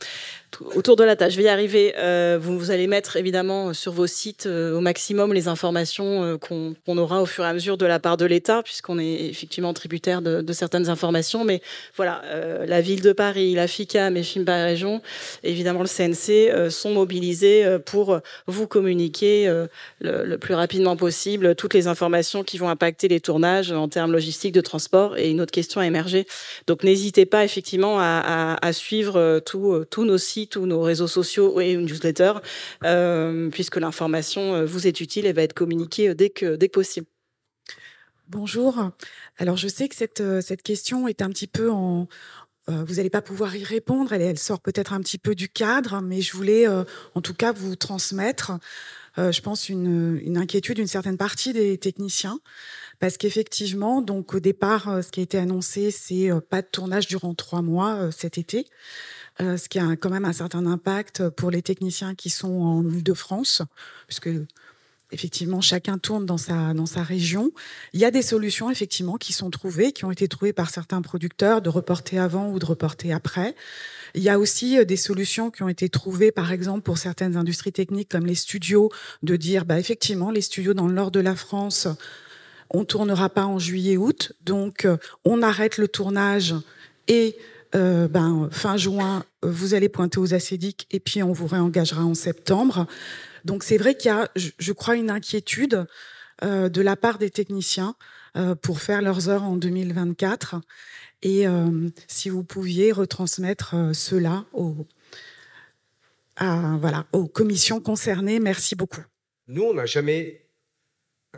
autour 0.74 0.96
de 0.96 1.04
la 1.04 1.16
tâche. 1.16 1.34
Je 1.34 1.38
vais 1.38 1.44
y 1.44 1.48
arriver. 1.48 1.94
Euh, 2.00 2.40
vous, 2.42 2.72
allez 2.72 2.88
mettre 2.88 3.18
évidemment 3.18 3.72
sur 3.74 3.92
vos 3.92 4.08
sites 4.08 4.48
euh, 4.48 4.76
au 4.76 4.80
maximum 4.80 5.32
les 5.32 5.48
informations 5.48 6.40
qu'on 6.40 6.98
aura 6.98 7.22
au 7.22 7.28
fur 7.28 7.44
et 7.44 7.48
à 7.48 7.54
mesure 7.54 7.78
de 7.78 7.86
la 7.86 8.00
part 8.00 8.18
de 8.18 8.26
l'État, 8.26 8.64
puisqu'on 8.64 8.98
est 8.98 9.26
effectivement 9.26 9.74
tributaire 9.76 10.24
de, 10.24 10.54
certaines 10.54 10.90
informations. 10.90 11.46
Mais 11.46 11.62
voilà, 11.96 12.24
la 12.66 12.82
ville 12.82 13.02
de 13.02 13.14
Paris, 13.14 13.54
la 13.54 13.68
FICAM 13.68 14.18
et 14.18 14.24
Film 14.24 14.44
par 14.44 14.64
Région, 14.64 15.04
évidemment 15.44 15.82
le 15.82 15.88
CNC, 15.88 16.72
sont 16.72 16.92
mobilisés 16.92 17.78
pour 17.86 18.20
vous 18.48 18.66
communiquer 18.66 19.48
le, 20.00 20.24
le, 20.24 20.38
plus 20.38 20.56
rapidement 20.56 20.96
possible 20.96 21.56
toutes 21.56 21.74
les 21.74 21.88
informations 21.88 22.44
qui 22.44 22.58
vont 22.58 22.70
impacter 22.70 23.08
les 23.08 23.20
tournages 23.20 23.72
en 23.72 23.88
termes 23.88 24.15
logistiques 24.16 24.54
de 24.54 24.62
transport. 24.62 25.18
Et 25.18 25.30
une 25.30 25.42
autre 25.42 25.52
question 25.52 25.82
a 25.82 25.86
émergé. 25.86 26.26
Donc 26.68 26.84
n'hésitez 26.84 27.26
pas 27.26 27.44
effectivement 27.46 28.00
à, 28.00 28.22
à, 28.26 28.68
à 28.68 28.74
suivre 28.74 29.40
tous 29.46 30.06
nos 30.06 30.18
sites 30.18 30.46
tous 30.56 30.66
nos 30.66 30.82
réseaux 30.82 31.08
sociaux 31.08 31.60
et 31.60 31.76
newsletter, 31.76 32.34
euh, 32.84 33.50
puisque 33.50 33.76
l'information 33.76 34.56
euh, 34.56 34.66
vous 34.66 34.88
est 34.88 35.02
utile 35.02 35.26
et 35.26 35.34
va 35.34 35.42
être 35.42 35.54
communiquée 35.54 36.10
euh, 36.10 36.16
dès 36.16 36.30
que, 36.30 36.56
dès 36.56 36.70
possible. 36.70 37.08
Bonjour. 38.30 38.92
Alors, 39.38 39.58
je 39.58 39.68
sais 39.68 39.90
que 39.90 39.96
cette, 39.96 40.24
cette 40.42 40.64
question 40.64 41.08
est 41.08 41.22
un 41.22 41.30
petit 41.30 41.46
peu 41.46 41.70
en, 41.70 42.08
vous 42.68 42.96
n'allez 42.96 43.12
pas 43.12 43.22
pouvoir 43.22 43.56
y 43.56 43.64
répondre, 43.64 44.14
elle, 44.14 44.40
sort 44.40 44.62
peut-être 44.62 44.94
un 44.94 45.02
petit 45.02 45.20
peu 45.20 45.36
du 45.36 45.48
cadre, 45.48 46.02
mais 46.02 46.22
je 46.22 46.34
voulais 46.36 46.66
en 46.68 47.22
tout 47.22 47.36
cas 47.36 47.52
vous 47.52 47.76
transmettre, 47.76 48.54
je 49.16 49.42
pense, 49.42 49.70
une, 49.70 50.38
inquiétude 50.38 50.78
d'une 50.78 50.88
certaine 50.88 51.18
partie 51.18 51.54
des 51.54 51.78
techniciens. 51.78 52.40
Parce 53.00 53.18
qu'effectivement, 53.18 54.02
donc 54.02 54.34
au 54.34 54.40
départ, 54.40 55.04
ce 55.04 55.10
qui 55.10 55.20
a 55.20 55.24
été 55.24 55.38
annoncé, 55.38 55.92
c'est 55.92 56.30
pas 56.50 56.62
de 56.62 56.68
tournage 56.68 57.08
durant 57.08 57.34
trois 57.34 57.62
mois 57.62 58.12
cet 58.12 58.38
été. 58.38 58.66
Euh, 59.42 59.58
ce 59.58 59.68
qui 59.68 59.80
a 59.80 59.96
quand 59.98 60.10
même 60.10 60.26
un 60.26 60.34
certain 60.34 60.66
impact 60.66 61.28
pour 61.30 61.52
les 61.52 61.62
techniciens 61.62 62.16
qui 62.16 62.30
sont 62.30 62.62
en 62.62 62.84
Ile-de-France, 62.88 63.64
puisque 64.08 64.30
effectivement, 65.12 65.62
chacun 65.62 65.98
tourne 65.98 66.26
dans 66.26 66.38
sa, 66.38 66.74
dans 66.74 66.86
sa 66.86 67.04
région. 67.04 67.52
Il 67.94 68.00
y 68.00 68.06
a 68.06 68.12
des 68.12 68.22
solutions, 68.22 68.72
effectivement, 68.72 69.18
qui 69.18 69.34
sont 69.34 69.50
trouvées, 69.50 69.92
qui 69.92 70.04
ont 70.04 70.12
été 70.12 70.28
trouvées 70.28 70.54
par 70.54 70.70
certains 70.70 71.02
producteurs 71.02 71.62
de 71.62 71.70
reporter 71.70 72.18
avant 72.18 72.50
ou 72.50 72.60
de 72.60 72.66
reporter 72.66 73.14
après. 73.14 73.56
Il 74.14 74.24
y 74.24 74.30
a 74.30 74.40
aussi 74.40 74.78
euh, 74.78 74.86
des 74.86 74.98
solutions 74.98 75.52
qui 75.52 75.64
ont 75.64 75.70
été 75.70 75.90
trouvées, 75.90 76.32
par 76.32 76.52
exemple, 76.52 76.82
pour 76.82 76.98
certaines 76.98 77.38
industries 77.38 77.74
techniques 77.74 78.10
comme 78.10 78.26
les 78.26 78.36
studios, 78.36 78.90
de 79.22 79.36
dire, 79.36 79.66
bah, 79.66 79.80
effectivement, 79.80 80.32
les 80.32 80.42
studios 80.42 80.74
dans 80.74 80.88
le 80.88 80.94
nord 80.94 81.12
de 81.12 81.20
la 81.20 81.36
France, 81.36 81.88
on 82.70 82.86
tournera 82.86 83.30
pas 83.30 83.46
en 83.46 83.60
juillet-août, 83.60 84.34
donc 84.42 84.86
euh, 84.86 84.98
on 85.24 85.42
arrête 85.42 85.78
le 85.78 85.88
tournage 85.88 86.56
et 87.08 87.38
euh, 87.76 88.08
ben, 88.08 88.50
fin 88.52 88.78
juin, 88.78 89.24
vous 89.44 89.74
allez 89.74 89.90
pointer 89.90 90.20
aux 90.20 90.34
acédiques 90.34 90.88
et 90.92 91.00
puis 91.00 91.24
on 91.24 91.34
vous 91.34 91.48
réengagera 91.48 92.04
en 92.04 92.14
septembre. 92.14 92.88
Donc 93.44 93.64
c'est 93.64 93.78
vrai 93.78 93.96
qu'il 93.96 94.10
y 94.10 94.14
a, 94.14 94.30
je, 94.36 94.72
crois, 94.72 94.96
une 94.96 95.10
inquiétude 95.10 95.86
de 96.42 96.82
la 96.82 96.96
part 96.96 97.18
des 97.18 97.30
techniciens 97.30 97.96
pour 98.62 98.82
faire 98.82 99.02
leurs 99.02 99.30
heures 99.30 99.44
en 99.44 99.56
2024. 99.56 100.60
Et 101.26 101.48
euh, 101.48 101.90
si 102.08 102.30
vous 102.30 102.44
pouviez 102.44 102.92
retransmettre 102.92 103.74
euh, 103.74 103.94
cela 103.94 104.46
aux, 104.54 104.86
aux 107.14 107.28
commissions 107.28 107.82
concernées, 107.82 108.40
merci 108.40 108.76
beaucoup. 108.76 109.02
Nous, 109.48 109.64
on 109.64 109.74
n'a 109.74 109.88
jamais 109.88 110.45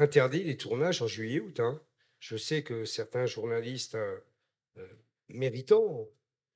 interdit 0.01 0.43
les 0.43 0.57
tournages 0.57 1.01
en 1.01 1.07
juillet-août. 1.07 1.60
Hein. 1.60 1.81
Je 2.19 2.38
sais 2.38 2.63
que 2.63 2.86
certains 2.86 3.25
journalistes 3.25 3.95
euh, 3.95 4.19
méritants, 5.29 6.07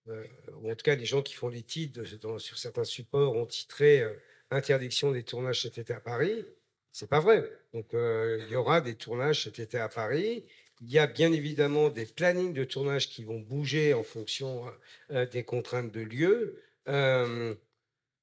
ou 0.07 0.71
en 0.71 0.75
tout 0.75 0.83
cas 0.83 0.95
les 0.95 1.05
gens 1.05 1.21
qui 1.21 1.33
font 1.33 1.47
les 1.49 1.61
titres 1.61 2.03
sur 2.39 2.57
certains 2.57 2.83
supports, 2.83 3.35
ont 3.35 3.45
titré 3.45 4.03
Interdiction 4.49 5.11
des 5.11 5.23
tournages 5.23 5.61
cet 5.61 5.77
été 5.77 5.93
à 5.93 6.01
Paris. 6.01 6.43
C'est 6.91 7.09
pas 7.09 7.21
vrai. 7.21 7.49
Donc, 7.73 7.85
il 7.93 8.47
y 8.49 8.55
aura 8.55 8.81
des 8.81 8.95
tournages 8.95 9.43
cet 9.43 9.59
été 9.59 9.77
à 9.77 9.87
Paris. 9.87 10.43
Il 10.81 10.91
y 10.91 10.97
a 10.97 11.05
bien 11.05 11.31
évidemment 11.31 11.89
des 11.89 12.05
plannings 12.05 12.53
de 12.53 12.63
tournage 12.63 13.07
qui 13.09 13.23
vont 13.23 13.39
bouger 13.39 13.93
en 13.93 14.03
fonction 14.03 14.65
euh, 15.11 15.27
des 15.27 15.43
contraintes 15.43 15.91
de 15.91 16.01
lieu. 16.01 16.59
Euh, 16.87 17.53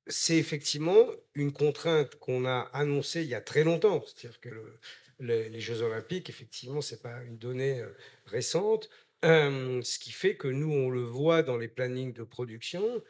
c'est 0.08 0.36
effectivement 0.36 1.06
une 1.34 1.52
contrainte 1.52 2.16
qu'on 2.16 2.44
a 2.46 2.68
annoncée 2.72 3.22
il 3.22 3.28
y 3.28 3.34
a 3.34 3.40
très 3.40 3.62
longtemps. 3.62 4.04
C'est-à-dire 4.06 4.40
que 4.40 4.78
les 5.20 5.60
Jeux 5.60 5.82
Olympiques, 5.82 6.30
effectivement, 6.30 6.80
ce 6.80 6.94
n'est 6.94 7.00
pas 7.00 7.22
une 7.22 7.38
donnée 7.38 7.80
euh, 7.80 7.88
récente. 8.26 8.88
ce 9.22 9.98
qui 9.98 10.12
fait 10.12 10.36
que 10.36 10.48
nous, 10.48 10.72
on 10.72 10.90
le 10.90 11.02
voit 11.02 11.42
dans 11.42 11.56
les 11.56 11.68
plannings 11.68 12.12
de 12.12 12.22
production, 12.22 13.02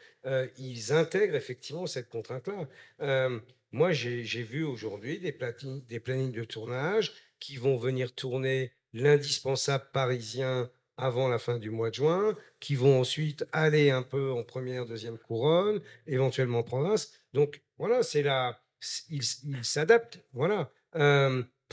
ils 0.57 0.91
intègrent 0.91 1.35
effectivement 1.35 1.85
cette 1.85 2.09
contrainte-là. 2.09 3.29
moi, 3.71 3.91
j'ai 3.91 4.43
vu 4.43 4.63
aujourd'hui 4.63 5.19
des, 5.19 5.31
plannings 5.31 6.31
de 6.31 6.43
tournage 6.43 7.13
qui 7.39 7.57
vont 7.57 7.77
venir 7.77 8.13
tourner 8.15 8.71
l'indispensable 8.93 9.85
parisien 9.93 10.69
avant 10.99 11.29
la 11.29 11.39
fin 11.39 11.57
du 11.57 11.69
mois 11.69 11.89
de 11.89 11.95
juin, 11.95 12.35
qui 12.59 12.75
vont 12.75 12.99
ensuite 12.99 13.45
aller 13.53 13.89
un 13.89 14.03
peu 14.03 14.31
en 14.31 14.43
première, 14.43 14.85
deuxième 14.85 15.17
couronne, 15.17 15.81
éventuellement 16.07 16.59
en 16.59 16.63
province. 16.63 17.13
Donc 17.33 17.61
voilà, 17.77 18.03
c'est 18.03 18.21
là, 18.21 18.61
il, 19.09 19.23
s'adapte. 19.63 20.19
Voilà. 20.33 20.71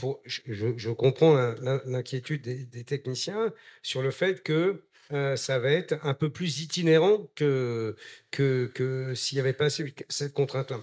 Euh, 0.03 0.13
je, 0.25 0.89
comprends 0.91 1.35
l'inquiétude 1.85 2.41
des, 2.41 2.83
techniciens 2.83 3.53
sur 3.81 4.01
le 4.01 4.11
fait 4.11 4.43
que 4.43 4.83
euh, 5.13 5.35
ça 5.35 5.59
va 5.59 5.71
être 5.71 5.95
un 6.03 6.13
peu 6.13 6.29
plus 6.29 6.61
itinérant 6.61 7.27
que, 7.35 7.95
que, 8.31 8.69
que 8.73 9.15
s'il 9.15 9.37
n'y 9.37 9.39
avait 9.39 9.53
pas 9.53 9.69
cette 9.69 10.33
contrainte-là. 10.33 10.81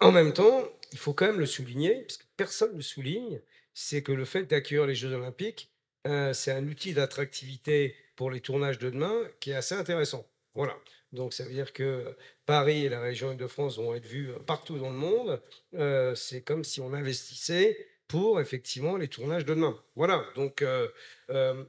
En 0.00 0.12
même 0.12 0.32
temps, 0.32 0.64
il 0.92 0.98
faut 0.98 1.12
quand 1.12 1.26
même 1.26 1.40
le 1.40 1.46
souligner, 1.46 2.02
parce 2.02 2.16
que 2.16 2.24
personne 2.36 2.76
ne 2.76 2.82
souligne, 2.82 3.40
c'est 3.74 4.02
que 4.02 4.12
le 4.12 4.24
fait 4.24 4.44
d'accueillir 4.44 4.86
les 4.86 4.94
Jeux 4.94 5.12
Olympiques, 5.12 5.70
euh, 6.06 6.32
c'est 6.32 6.52
un 6.52 6.66
outil 6.66 6.94
d'attractivité 6.94 7.94
pour 8.16 8.30
les 8.30 8.40
tournages 8.40 8.78
de 8.78 8.90
demain 8.90 9.14
qui 9.40 9.50
est 9.50 9.54
assez 9.54 9.74
intéressant. 9.74 10.26
Voilà. 10.54 10.76
Donc 11.12 11.34
ça 11.34 11.44
veut 11.44 11.52
dire 11.52 11.72
que 11.72 12.16
Paris 12.46 12.86
et 12.86 12.88
la 12.88 13.00
région 13.00 13.34
de 13.34 13.46
france 13.46 13.78
vont 13.78 13.94
être 13.94 14.06
vus 14.06 14.30
partout 14.46 14.78
dans 14.78 14.90
le 14.90 14.96
monde. 14.96 15.42
Euh, 15.74 16.14
c'est 16.14 16.42
comme 16.42 16.64
si 16.64 16.80
on 16.80 16.92
investissait 16.94 17.89
pour 18.10 18.40
effectivement 18.40 18.96
les 18.96 19.06
tournages 19.06 19.44
de 19.44 19.54
demain. 19.54 19.80
Voilà. 19.94 20.24
Donc 20.34 20.62
euh, 20.62 20.88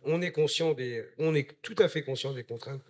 on 0.03 0.21
est 0.21 0.31
conscient 0.31 0.73
des, 0.73 1.05
on 1.19 1.35
est 1.35 1.61
tout 1.61 1.75
à 1.77 1.87
fait 1.87 2.01
conscient 2.03 2.33
des 2.33 2.43
contraintes 2.43 2.81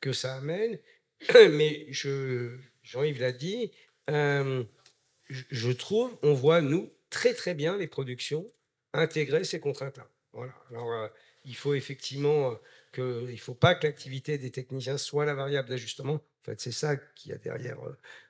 que, 0.00 0.12
ça 0.12 0.34
amène. 0.36 0.78
Mais 1.34 1.86
je, 1.90 2.56
Jean-Yves 2.82 3.20
l'a 3.20 3.32
dit, 3.32 3.72
je 4.08 5.72
trouve, 5.72 6.14
on 6.22 6.34
voit 6.34 6.60
nous 6.60 6.92
très 7.08 7.32
très 7.32 7.54
bien 7.54 7.78
les 7.78 7.86
productions 7.86 8.50
intégrer 8.92 9.44
ces 9.44 9.60
contraintes-là. 9.60 10.08
Voilà. 10.32 10.52
Alors, 10.70 10.92
euh, 10.92 11.08
il 11.44 11.56
faut 11.56 11.74
effectivement 11.74 12.50
euh, 12.50 12.54
que, 12.92 13.26
il 13.30 13.40
faut 13.40 13.54
pas 13.54 13.74
que 13.74 13.86
l'activité 13.86 14.38
des 14.38 14.50
techniciens 14.50 14.98
soit 14.98 15.24
la 15.24 15.34
variable 15.34 15.68
d'ajustement. 15.68 16.20
En 16.40 16.44
fait, 16.44 16.60
c'est 16.60 16.72
ça 16.72 16.96
qui 16.96 17.30
y 17.30 17.32
a 17.32 17.38
derrière 17.38 17.78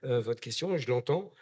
euh, 0.04 0.20
votre 0.20 0.40
question. 0.40 0.76
Je 0.76 0.88
l'entends. 0.88 1.32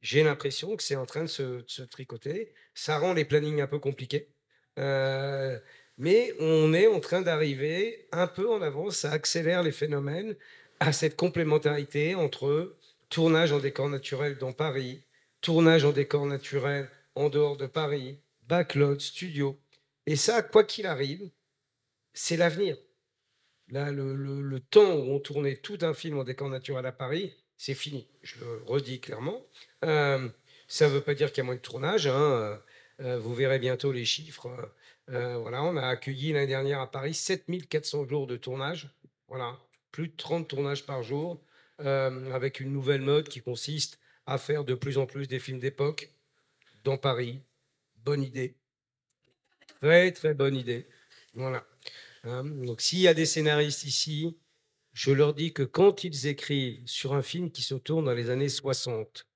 J'ai 0.00 0.24
l'impression 0.24 0.76
que 0.76 0.82
c'est 0.82 0.96
en 0.96 1.06
train 1.06 1.22
de 1.22 1.28
se, 1.28 1.82
tricoter. 1.82 2.52
Ça 2.74 2.98
rend 2.98 3.14
les 3.14 3.24
plannings 3.24 3.60
un 3.60 3.66
peu 3.66 3.78
compliqués. 3.78 4.28
mais 4.76 6.34
on 6.40 6.74
est 6.74 6.86
en 6.86 7.00
train 7.00 7.22
d'arriver 7.22 8.08
un 8.12 8.26
peu 8.26 8.50
en 8.50 8.60
avance. 8.62 8.96
Ça 8.96 9.12
accélère 9.12 9.62
les 9.62 9.72
phénomènes 9.72 10.36
à 10.80 10.92
cette 10.92 11.16
complémentarité 11.16 12.14
entre 12.16 12.76
tournage 13.08 13.52
en 13.52 13.60
décor 13.60 13.88
naturel 13.88 14.38
dans 14.38 14.52
Paris, 14.52 15.04
tournage 15.42 15.84
en 15.84 15.92
décor 15.92 16.26
naturel 16.26 16.88
en 17.14 17.28
dehors 17.28 17.56
de 17.56 17.66
Paris, 17.66 18.18
backlot, 18.48 18.98
studio. 18.98 19.60
Et 20.06 20.16
ça, 20.16 20.42
quoi 20.42 20.64
qu'il 20.64 20.86
arrive, 20.86 21.30
c'est 22.14 22.36
l'avenir. 22.36 22.76
Là, 23.72 23.90
le, 23.90 24.60
temps 24.60 24.96
où 24.96 25.14
on 25.14 25.18
tournait 25.18 25.56
tout 25.56 25.78
un 25.80 25.94
film 25.94 26.18
en 26.18 26.24
décor 26.24 26.50
naturel 26.50 26.84
à 26.84 26.92
Paris, 26.92 27.34
c'est 27.56 27.72
fini. 27.72 28.06
Je 28.22 28.38
le 28.38 28.62
redis 28.66 29.00
clairement. 29.00 29.46
Euh, 29.82 30.28
ça 30.68 30.88
ne 30.88 30.92
veut 30.92 31.00
pas 31.00 31.14
dire 31.14 31.32
qu'il 31.32 31.38
y 31.38 31.40
a 31.40 31.44
moins 31.44 31.54
de 31.54 31.60
tournage. 31.60 32.06
Hein. 32.06 32.12
Euh, 32.20 32.56
euh, 33.00 33.18
vous 33.18 33.34
verrez 33.34 33.58
bientôt 33.58 33.90
les 33.90 34.04
chiffres. 34.04 34.50
voilà, 35.08 35.64
on 35.64 35.78
a 35.78 35.86
accueilli 35.86 36.32
l'année 36.32 36.48
dernière 36.48 36.80
à 36.80 36.90
Paris 36.90 37.14
7400 37.14 38.06
jours 38.08 38.26
de 38.26 38.36
tournage. 38.36 38.90
Voilà, 39.28 39.58
plus 39.90 40.08
de 40.08 40.16
30 40.16 40.48
tournages 40.48 40.84
par 40.84 41.02
jour, 41.02 41.42
avec 41.78 42.60
une 42.60 42.72
nouvelle 42.72 43.00
mode 43.00 43.28
qui 43.30 43.40
consiste 43.40 43.98
à 44.26 44.36
faire 44.36 44.64
de 44.64 44.74
plus 44.74 44.98
en 44.98 45.06
plus 45.06 45.28
des 45.28 45.38
films 45.38 45.60
d'époque 45.60 46.10
dans 46.84 46.98
Paris. 46.98 47.40
Bonne 48.04 48.22
idée. 48.22 48.54
Très, 49.80 50.12
très 50.12 50.34
bonne 50.34 50.56
idée. 50.56 50.86
Voilà. 51.32 51.64
Hein, 52.24 52.44
donc, 52.44 52.80
s'il 52.80 53.00
y 53.00 53.08
a 53.08 53.14
des 53.14 53.26
scénaristes 53.26 53.84
ici, 53.84 54.36
je 54.92 55.10
leur 55.10 55.34
dis 55.34 55.52
que 55.52 55.62
quand 55.62 56.04
ils 56.04 56.26
écrivent 56.26 56.86
sur 56.86 57.14
un 57.14 57.22
film 57.22 57.50
qui 57.50 57.62
se 57.62 57.74
tourne 57.74 58.04
dans 58.04 58.14
les 58.14 58.30
années 58.30 58.48
60, 58.48 59.26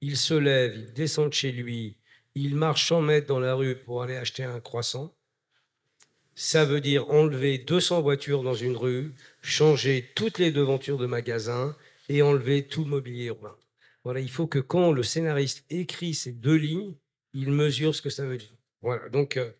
ils 0.00 0.16
se 0.16 0.34
lèvent, 0.34 0.76
ils 0.76 0.92
descendent 0.92 1.32
chez 1.32 1.52
lui, 1.52 1.98
ils 2.34 2.54
marchent 2.54 2.88
100 2.88 3.02
mètres 3.02 3.26
dans 3.26 3.40
la 3.40 3.54
rue 3.54 3.76
pour 3.76 4.02
aller 4.02 4.16
acheter 4.16 4.44
un 4.44 4.60
croissant. 4.60 5.14
Ça 6.34 6.64
veut 6.64 6.80
dire 6.80 7.10
enlever 7.10 7.58
200 7.58 8.00
voitures 8.00 8.42
dans 8.42 8.54
une 8.54 8.76
rue, 8.76 9.12
changer 9.42 10.10
toutes 10.14 10.38
les 10.38 10.52
devantures 10.52 10.96
de 10.96 11.06
magasins 11.06 11.76
et 12.08 12.22
enlever 12.22 12.66
tout 12.66 12.84
le 12.84 12.90
mobilier 12.90 13.26
urbain. 13.26 13.56
Voilà, 14.04 14.20
il 14.20 14.30
faut 14.30 14.46
que 14.46 14.58
quand 14.58 14.92
le 14.92 15.02
scénariste 15.02 15.64
écrit 15.68 16.14
ces 16.14 16.32
deux 16.32 16.54
lignes, 16.54 16.94
il 17.34 17.50
mesure 17.50 17.94
ce 17.94 18.00
que 18.00 18.10
ça 18.10 18.24
veut 18.24 18.38
dire. 18.38 18.54
Voilà, 18.80 19.08
donc 19.10 19.36
euh, 19.36 19.50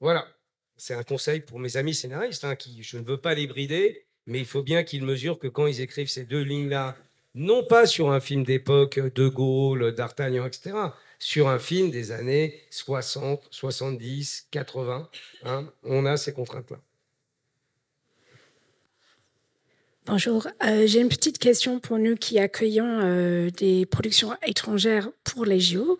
voilà, 0.00 0.26
c'est 0.78 0.94
un 0.94 1.02
conseil 1.02 1.40
pour 1.40 1.58
mes 1.58 1.76
amis 1.76 1.94
scénaristes, 1.94 2.44
hein, 2.44 2.56
qui 2.56 2.82
je 2.82 2.96
ne 2.96 3.04
veux 3.04 3.18
pas 3.18 3.34
les 3.34 3.46
brider, 3.46 4.06
mais 4.26 4.38
il 4.38 4.46
faut 4.46 4.62
bien 4.62 4.84
qu'ils 4.84 5.04
mesurent 5.04 5.38
que 5.38 5.48
quand 5.48 5.66
ils 5.66 5.80
écrivent 5.80 6.08
ces 6.08 6.24
deux 6.24 6.42
lignes-là, 6.42 6.96
non 7.34 7.64
pas 7.64 7.86
sur 7.86 8.10
un 8.10 8.20
film 8.20 8.44
d'époque 8.44 8.98
de 8.98 9.28
Gaulle, 9.28 9.92
d'Artagnan, 9.92 10.46
etc., 10.46 10.76
sur 11.18 11.48
un 11.48 11.58
film 11.58 11.90
des 11.90 12.12
années 12.12 12.60
60, 12.70 13.48
70, 13.50 14.48
80, 14.50 15.10
on 15.82 16.06
a 16.06 16.16
ces 16.16 16.32
contraintes-là. 16.32 16.78
Bonjour, 20.10 20.48
euh, 20.64 20.86
j'ai 20.86 21.02
une 21.02 21.10
petite 21.10 21.38
question 21.38 21.80
pour 21.80 21.98
nous 21.98 22.14
qui 22.14 22.38
accueillons 22.38 22.98
euh, 23.02 23.50
des 23.50 23.84
productions 23.84 24.30
étrangères 24.42 25.10
pour 25.22 25.44
les 25.44 25.60
JO. 25.60 25.98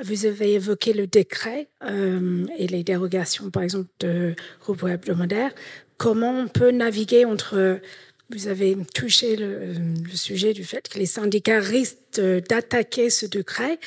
Vous 0.00 0.26
avez 0.26 0.52
évoqué 0.52 0.92
le 0.92 1.08
décret 1.08 1.66
euh, 1.82 2.46
et 2.56 2.68
les 2.68 2.84
dérogations, 2.84 3.50
par 3.50 3.64
exemple, 3.64 3.88
de 3.98 4.36
repos 4.60 4.86
hebdomadaire. 4.86 5.50
Comment 5.96 6.30
on 6.38 6.46
peut 6.46 6.70
naviguer 6.70 7.24
entre... 7.24 7.80
Vous 8.30 8.46
avez 8.46 8.76
touché 8.94 9.34
le, 9.34 9.72
le 9.72 10.16
sujet 10.16 10.52
du 10.52 10.62
fait 10.62 10.88
que 10.88 10.96
les 10.96 11.06
syndicats 11.06 11.58
risquent 11.58 12.20
d'attaquer 12.20 13.10
ce 13.10 13.26
décret. 13.26 13.80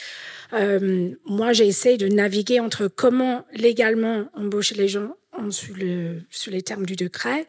moi, 1.26 1.54
j'ai 1.54 1.68
essayé 1.68 1.96
de 1.96 2.10
naviguer 2.10 2.60
entre 2.60 2.88
comment 2.88 3.46
légalement 3.54 4.26
embaucher 4.36 4.76
les 4.76 4.90
gens 4.90 5.16
le, 5.38 6.22
sur 6.30 6.52
les 6.52 6.62
termes 6.62 6.86
du 6.86 6.96
décret 6.96 7.46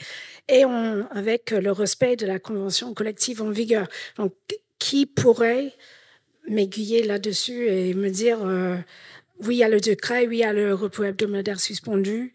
et 0.49 0.65
avec 1.11 1.51
le 1.51 1.73
respect 1.73 2.17
de 2.17 2.27
la 2.27 2.39
convention 2.39 2.95
collective 2.95 3.43
en 3.43 3.51
vigueur. 3.51 3.89
Donc, 4.17 4.35
qui 4.79 5.07
pourrait 5.07 5.73
m'aiguiller 6.49 7.03
là-dessus 7.03 7.69
et 7.69 7.95
me 7.95 8.11
dire 8.11 8.39
oui, 9.41 9.57
il 9.57 9.59
y 9.59 9.65
a 9.65 9.69
le 9.69 9.81
décret, 9.81 10.27
oui, 10.27 10.39
il 10.39 10.41
y 10.41 10.45
a 10.45 10.53
le 10.53 10.75
repos 10.75 11.05
hebdomadaire 11.05 11.61
suspendu, 11.61 12.33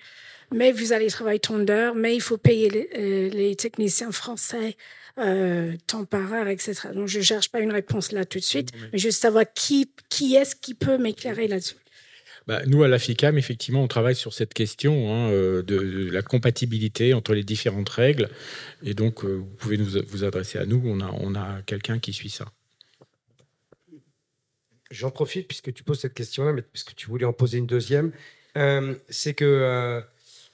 mais 0.52 0.72
vous 0.72 0.94
allez 0.94 1.08
travailler 1.08 1.40
tant 1.40 1.60
d'heures, 1.60 1.96
mais 1.96 2.16
il 2.16 2.22
faut 2.22 2.38
payer 2.38 2.70
les, 2.70 3.30
les 3.30 3.56
techniciens 3.56 4.12
français 4.12 4.78
euh, 5.20 5.74
temps 5.88 6.06
par 6.06 6.32
heure, 6.32 6.48
etc. 6.48 6.90
Donc, 6.94 7.08
je 7.08 7.18
ne 7.18 7.24
cherche 7.24 7.50
pas 7.50 7.60
une 7.60 7.72
réponse 7.72 8.12
là 8.12 8.24
tout 8.24 8.38
de 8.38 8.44
suite, 8.44 8.70
mais 8.92 9.00
juste 9.00 9.20
savoir 9.20 9.46
qui, 9.52 9.92
qui 10.10 10.36
est-ce 10.36 10.56
qui 10.56 10.76
peut 10.76 10.98
m'éclairer 10.98 11.48
là-dessus. 11.48 11.76
Bah, 12.48 12.62
nous, 12.66 12.82
à 12.84 12.88
la 12.88 12.98
FICAM, 12.98 13.38
effectivement, 13.38 13.84
on 13.84 13.90
travaille 13.90 14.16
sur 14.16 14.34
cette 14.34 14.54
question 14.54 15.14
hein, 15.14 15.30
euh, 15.32 15.62
de, 15.64 16.10
la 16.10 16.22
compatibilité 16.22 17.14
entre 17.14 17.34
les 17.34 17.44
différentes 17.44 17.90
règles. 17.90 18.30
Et 18.84 18.94
donc, 18.94 19.26
euh, 19.26 19.36
vous 19.36 19.56
pouvez 19.58 19.76
vous 19.76 20.24
adresser 20.24 20.58
à 20.58 20.66
nous. 20.66 20.82
On 20.86 21.02
a, 21.02 21.12
on 21.20 21.36
a 21.36 21.62
quelqu'un 21.64 22.00
qui 22.00 22.14
suit 22.14 22.30
ça. 22.30 22.46
J'en 24.90 25.12
profite 25.12 25.50
puisque 25.50 25.74
tu 25.74 25.84
poses 25.84 26.00
cette 26.00 26.14
question-là, 26.14 26.54
mais 26.54 26.62
puisque 26.62 26.96
tu 26.96 27.08
voulais 27.08 27.26
en 27.26 27.34
poser 27.34 27.58
une 27.58 27.68
deuxième. 27.68 28.14
Euh, 28.56 28.96
c'est 29.10 29.34
que 29.34 30.02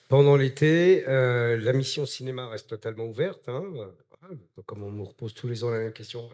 pendant 0.09 0.35
l'été, 0.35 1.03
la 1.05 1.73
mission 1.73 2.07
cinéma 2.07 2.49
reste 2.49 2.67
totalement 2.67 3.05
ouverte. 3.05 3.47
Hein, 3.47 3.63
comme 4.65 4.81
on 4.81 4.91
nous 4.91 5.05
repose 5.05 5.35
tous 5.35 5.47
les 5.47 5.63
ans 5.63 5.69
la 5.69 5.77
même 5.77 5.93
question, 5.93 6.27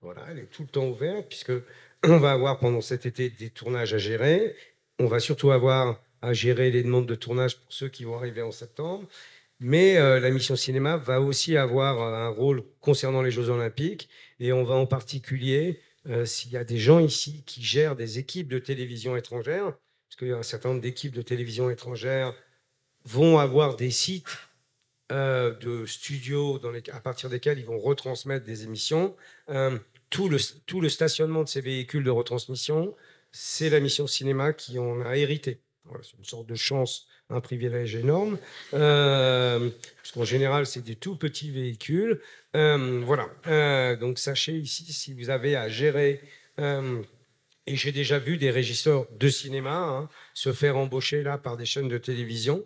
voilà, 0.00 0.24
elle 0.30 0.38
est 0.38 0.50
tout 0.50 0.62
le 0.62 0.68
temps 0.68 0.86
ouverte 0.86 1.26
puisque 1.28 1.52
on 2.02 2.16
va 2.16 2.32
avoir 2.32 2.58
pendant 2.58 2.80
cet 2.80 3.04
été 3.04 3.28
des 3.28 3.50
tournages 3.50 3.92
à 3.92 3.98
gérer 3.98 4.56
on 4.98 5.06
va 5.06 5.20
surtout 5.20 5.50
avoir 5.50 6.00
à 6.22 6.32
gérer 6.32 6.70
les 6.70 6.82
demandes 6.82 7.06
de 7.06 7.14
tournage 7.14 7.58
pour 7.58 7.72
ceux 7.72 7.88
qui 7.88 8.04
vont 8.04 8.16
arriver 8.16 8.42
en 8.42 8.50
septembre. 8.50 9.06
Mais 9.60 9.96
euh, 9.96 10.20
la 10.20 10.30
mission 10.30 10.56
cinéma 10.56 10.96
va 10.96 11.20
aussi 11.20 11.56
avoir 11.56 12.02
un 12.02 12.28
rôle 12.28 12.64
concernant 12.80 13.22
les 13.22 13.30
Jeux 13.30 13.48
Olympiques. 13.50 14.08
Et 14.40 14.52
on 14.52 14.64
va 14.64 14.74
en 14.74 14.86
particulier, 14.86 15.80
euh, 16.08 16.26
s'il 16.26 16.52
y 16.52 16.56
a 16.56 16.64
des 16.64 16.78
gens 16.78 16.98
ici 16.98 17.42
qui 17.46 17.62
gèrent 17.62 17.96
des 17.96 18.18
équipes 18.18 18.48
de 18.48 18.58
télévision 18.58 19.16
étrangères, 19.16 19.72
parce 20.08 20.16
qu'il 20.18 20.28
y 20.28 20.32
a 20.32 20.36
un 20.36 20.42
certain 20.42 20.70
nombre 20.70 20.80
d'équipes 20.80 21.14
de 21.14 21.22
télévision 21.22 21.70
étrangères 21.70 22.34
vont 23.04 23.38
avoir 23.38 23.76
des 23.76 23.90
sites 23.90 24.38
euh, 25.12 25.54
de 25.58 25.86
studios 25.86 26.60
à 26.92 27.00
partir 27.00 27.28
desquels 27.28 27.58
ils 27.58 27.66
vont 27.66 27.78
retransmettre 27.78 28.44
des 28.44 28.64
émissions. 28.64 29.14
tout 30.10 30.28
le 30.28 30.88
stationnement 30.88 31.42
de 31.42 31.48
ces 31.48 31.60
véhicules 31.60 32.04
de 32.04 32.10
retransmission, 32.10 32.94
c'est 33.34 33.68
la 33.68 33.80
mission 33.80 34.06
cinéma 34.06 34.52
qui 34.52 34.78
en 34.78 35.00
a 35.00 35.16
hérité. 35.16 35.60
c'est 36.02 36.16
une 36.16 36.24
sorte 36.24 36.46
de 36.46 36.54
chance, 36.54 37.08
un 37.30 37.40
privilège 37.40 37.96
énorme, 37.96 38.38
euh, 38.74 39.70
parce 39.96 40.12
qu'en 40.12 40.24
général, 40.24 40.66
c'est 40.66 40.82
des 40.82 40.94
tout 40.94 41.16
petits 41.16 41.50
véhicules. 41.50 42.20
Euh, 42.54 43.02
voilà. 43.04 43.28
Euh, 43.48 43.96
donc, 43.96 44.20
sachez 44.20 44.52
ici, 44.52 44.84
si 44.92 45.14
vous 45.14 45.30
avez 45.30 45.56
à 45.56 45.68
gérer, 45.68 46.20
et 47.66 47.76
j'ai 47.76 47.90
déjà 47.90 48.20
vu 48.20 48.36
des 48.36 48.52
régisseurs 48.52 49.06
de 49.18 49.28
cinéma 49.28 49.78
hein, 49.78 50.08
se 50.32 50.52
faire 50.52 50.76
embaucher 50.76 51.24
là 51.24 51.36
par 51.36 51.56
des 51.56 51.66
chaînes 51.66 51.88
de 51.88 51.98
télévision 51.98 52.64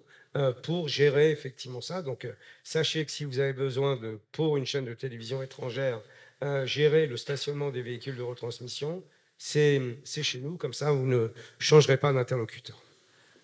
pour 0.62 0.88
gérer 0.88 1.30
effectivement 1.30 1.80
ça. 1.80 2.02
Donc, 2.02 2.28
sachez 2.62 3.06
que 3.06 3.10
si 3.10 3.24
vous 3.24 3.38
avez 3.38 3.54
besoin 3.54 3.96
de, 3.96 4.20
pour 4.32 4.58
une 4.58 4.66
chaîne 4.66 4.84
de 4.84 4.92
télévision 4.92 5.42
étrangère, 5.42 6.02
gérer 6.64 7.06
le 7.06 7.16
stationnement 7.16 7.70
des 7.70 7.80
véhicules 7.80 8.16
de 8.16 8.22
retransmission, 8.22 9.02
c'est 9.38 10.22
chez 10.22 10.40
nous, 10.40 10.56
comme 10.56 10.74
ça, 10.74 10.90
vous 10.90 11.06
ne 11.06 11.28
changerez 11.58 11.96
pas 11.96 12.12
d'interlocuteur. 12.12 12.76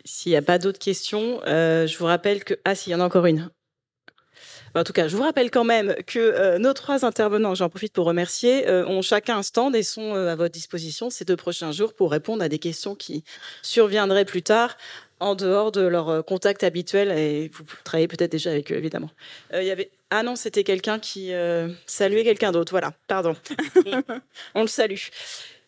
S'il 0.05 0.31
n'y 0.31 0.37
a 0.37 0.43
pas 0.43 0.59
d'autres 0.59 0.79
questions, 0.79 1.41
euh, 1.47 1.87
je 1.87 1.97
vous 1.97 2.05
rappelle 2.05 2.45
que... 2.45 2.55
Ah, 2.65 2.75
s'il 2.75 2.93
y 2.93 2.95
en 2.95 3.01
a 3.01 3.05
encore 3.05 3.27
une. 3.27 3.51
En 4.75 4.83
tout 4.83 4.93
cas, 4.93 5.07
je 5.07 5.17
vous 5.17 5.23
rappelle 5.23 5.53
quand 5.53 5.65
même 5.65 5.95
que 6.07 6.19
euh, 6.19 6.59
nos 6.59 6.73
trois 6.73 7.05
intervenants, 7.05 7.55
j'en 7.55 7.69
profite 7.69 7.93
pour 7.93 8.07
remercier, 8.07 8.69
euh, 8.69 8.85
ont 8.87 9.03
chacun 9.03 9.39
un 9.39 9.43
stand 9.43 9.77
et 9.77 9.85
sont 9.85 10.15
à 10.15 10.35
votre 10.35 10.53
disposition 10.53 11.11
ces 11.11 11.25
deux 11.25 11.37
prochains 11.37 11.71
jours 11.71 11.95
pour 11.95 12.11
répondre 12.11 12.43
à 12.43 12.49
des 12.49 12.59
questions 12.59 12.97
qui 12.97 13.23
surviendraient 13.63 14.25
plus 14.25 14.43
tard 14.43 14.77
en 15.21 15.37
dehors 15.37 15.71
de 15.71 15.81
leur 15.81 16.25
contact 16.25 16.65
habituel 16.65 17.13
et 17.17 17.49
vous 17.55 17.65
travaillez 17.85 18.09
peut-être 18.09 18.33
déjà 18.33 18.51
avec 18.51 18.73
eux 18.73 18.77
évidemment. 18.77 19.11
Il 19.55 19.63
y 19.63 19.71
avait 19.71 19.91
ah 20.11 20.23
non, 20.23 20.37
c'était 20.37 20.65
quelqu'un 20.65 20.99
qui 20.99 21.33
saluait 21.87 22.25
quelqu'un 22.25 22.53
d'autre. 22.53 22.73
Voilà, 22.73 22.93
pardon. 23.09 23.35
On 24.55 24.63
le 24.63 24.69
salue. 24.69 24.99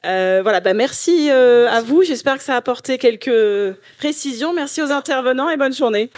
Euh, 0.06 0.40
voilà, 0.42 0.60
bah 0.60 0.74
merci 0.74 1.28
euh, 1.30 1.68
à 1.68 1.80
vous. 1.80 2.02
J'espère 2.02 2.38
que 2.38 2.44
ça 2.44 2.54
a 2.54 2.56
apporté 2.56 2.98
quelques 2.98 3.76
précisions. 3.98 4.52
Merci 4.52 4.82
aux 4.82 4.92
intervenants 4.92 5.50
et 5.50 5.56
bonne 5.56 5.74
journée. 5.74 6.10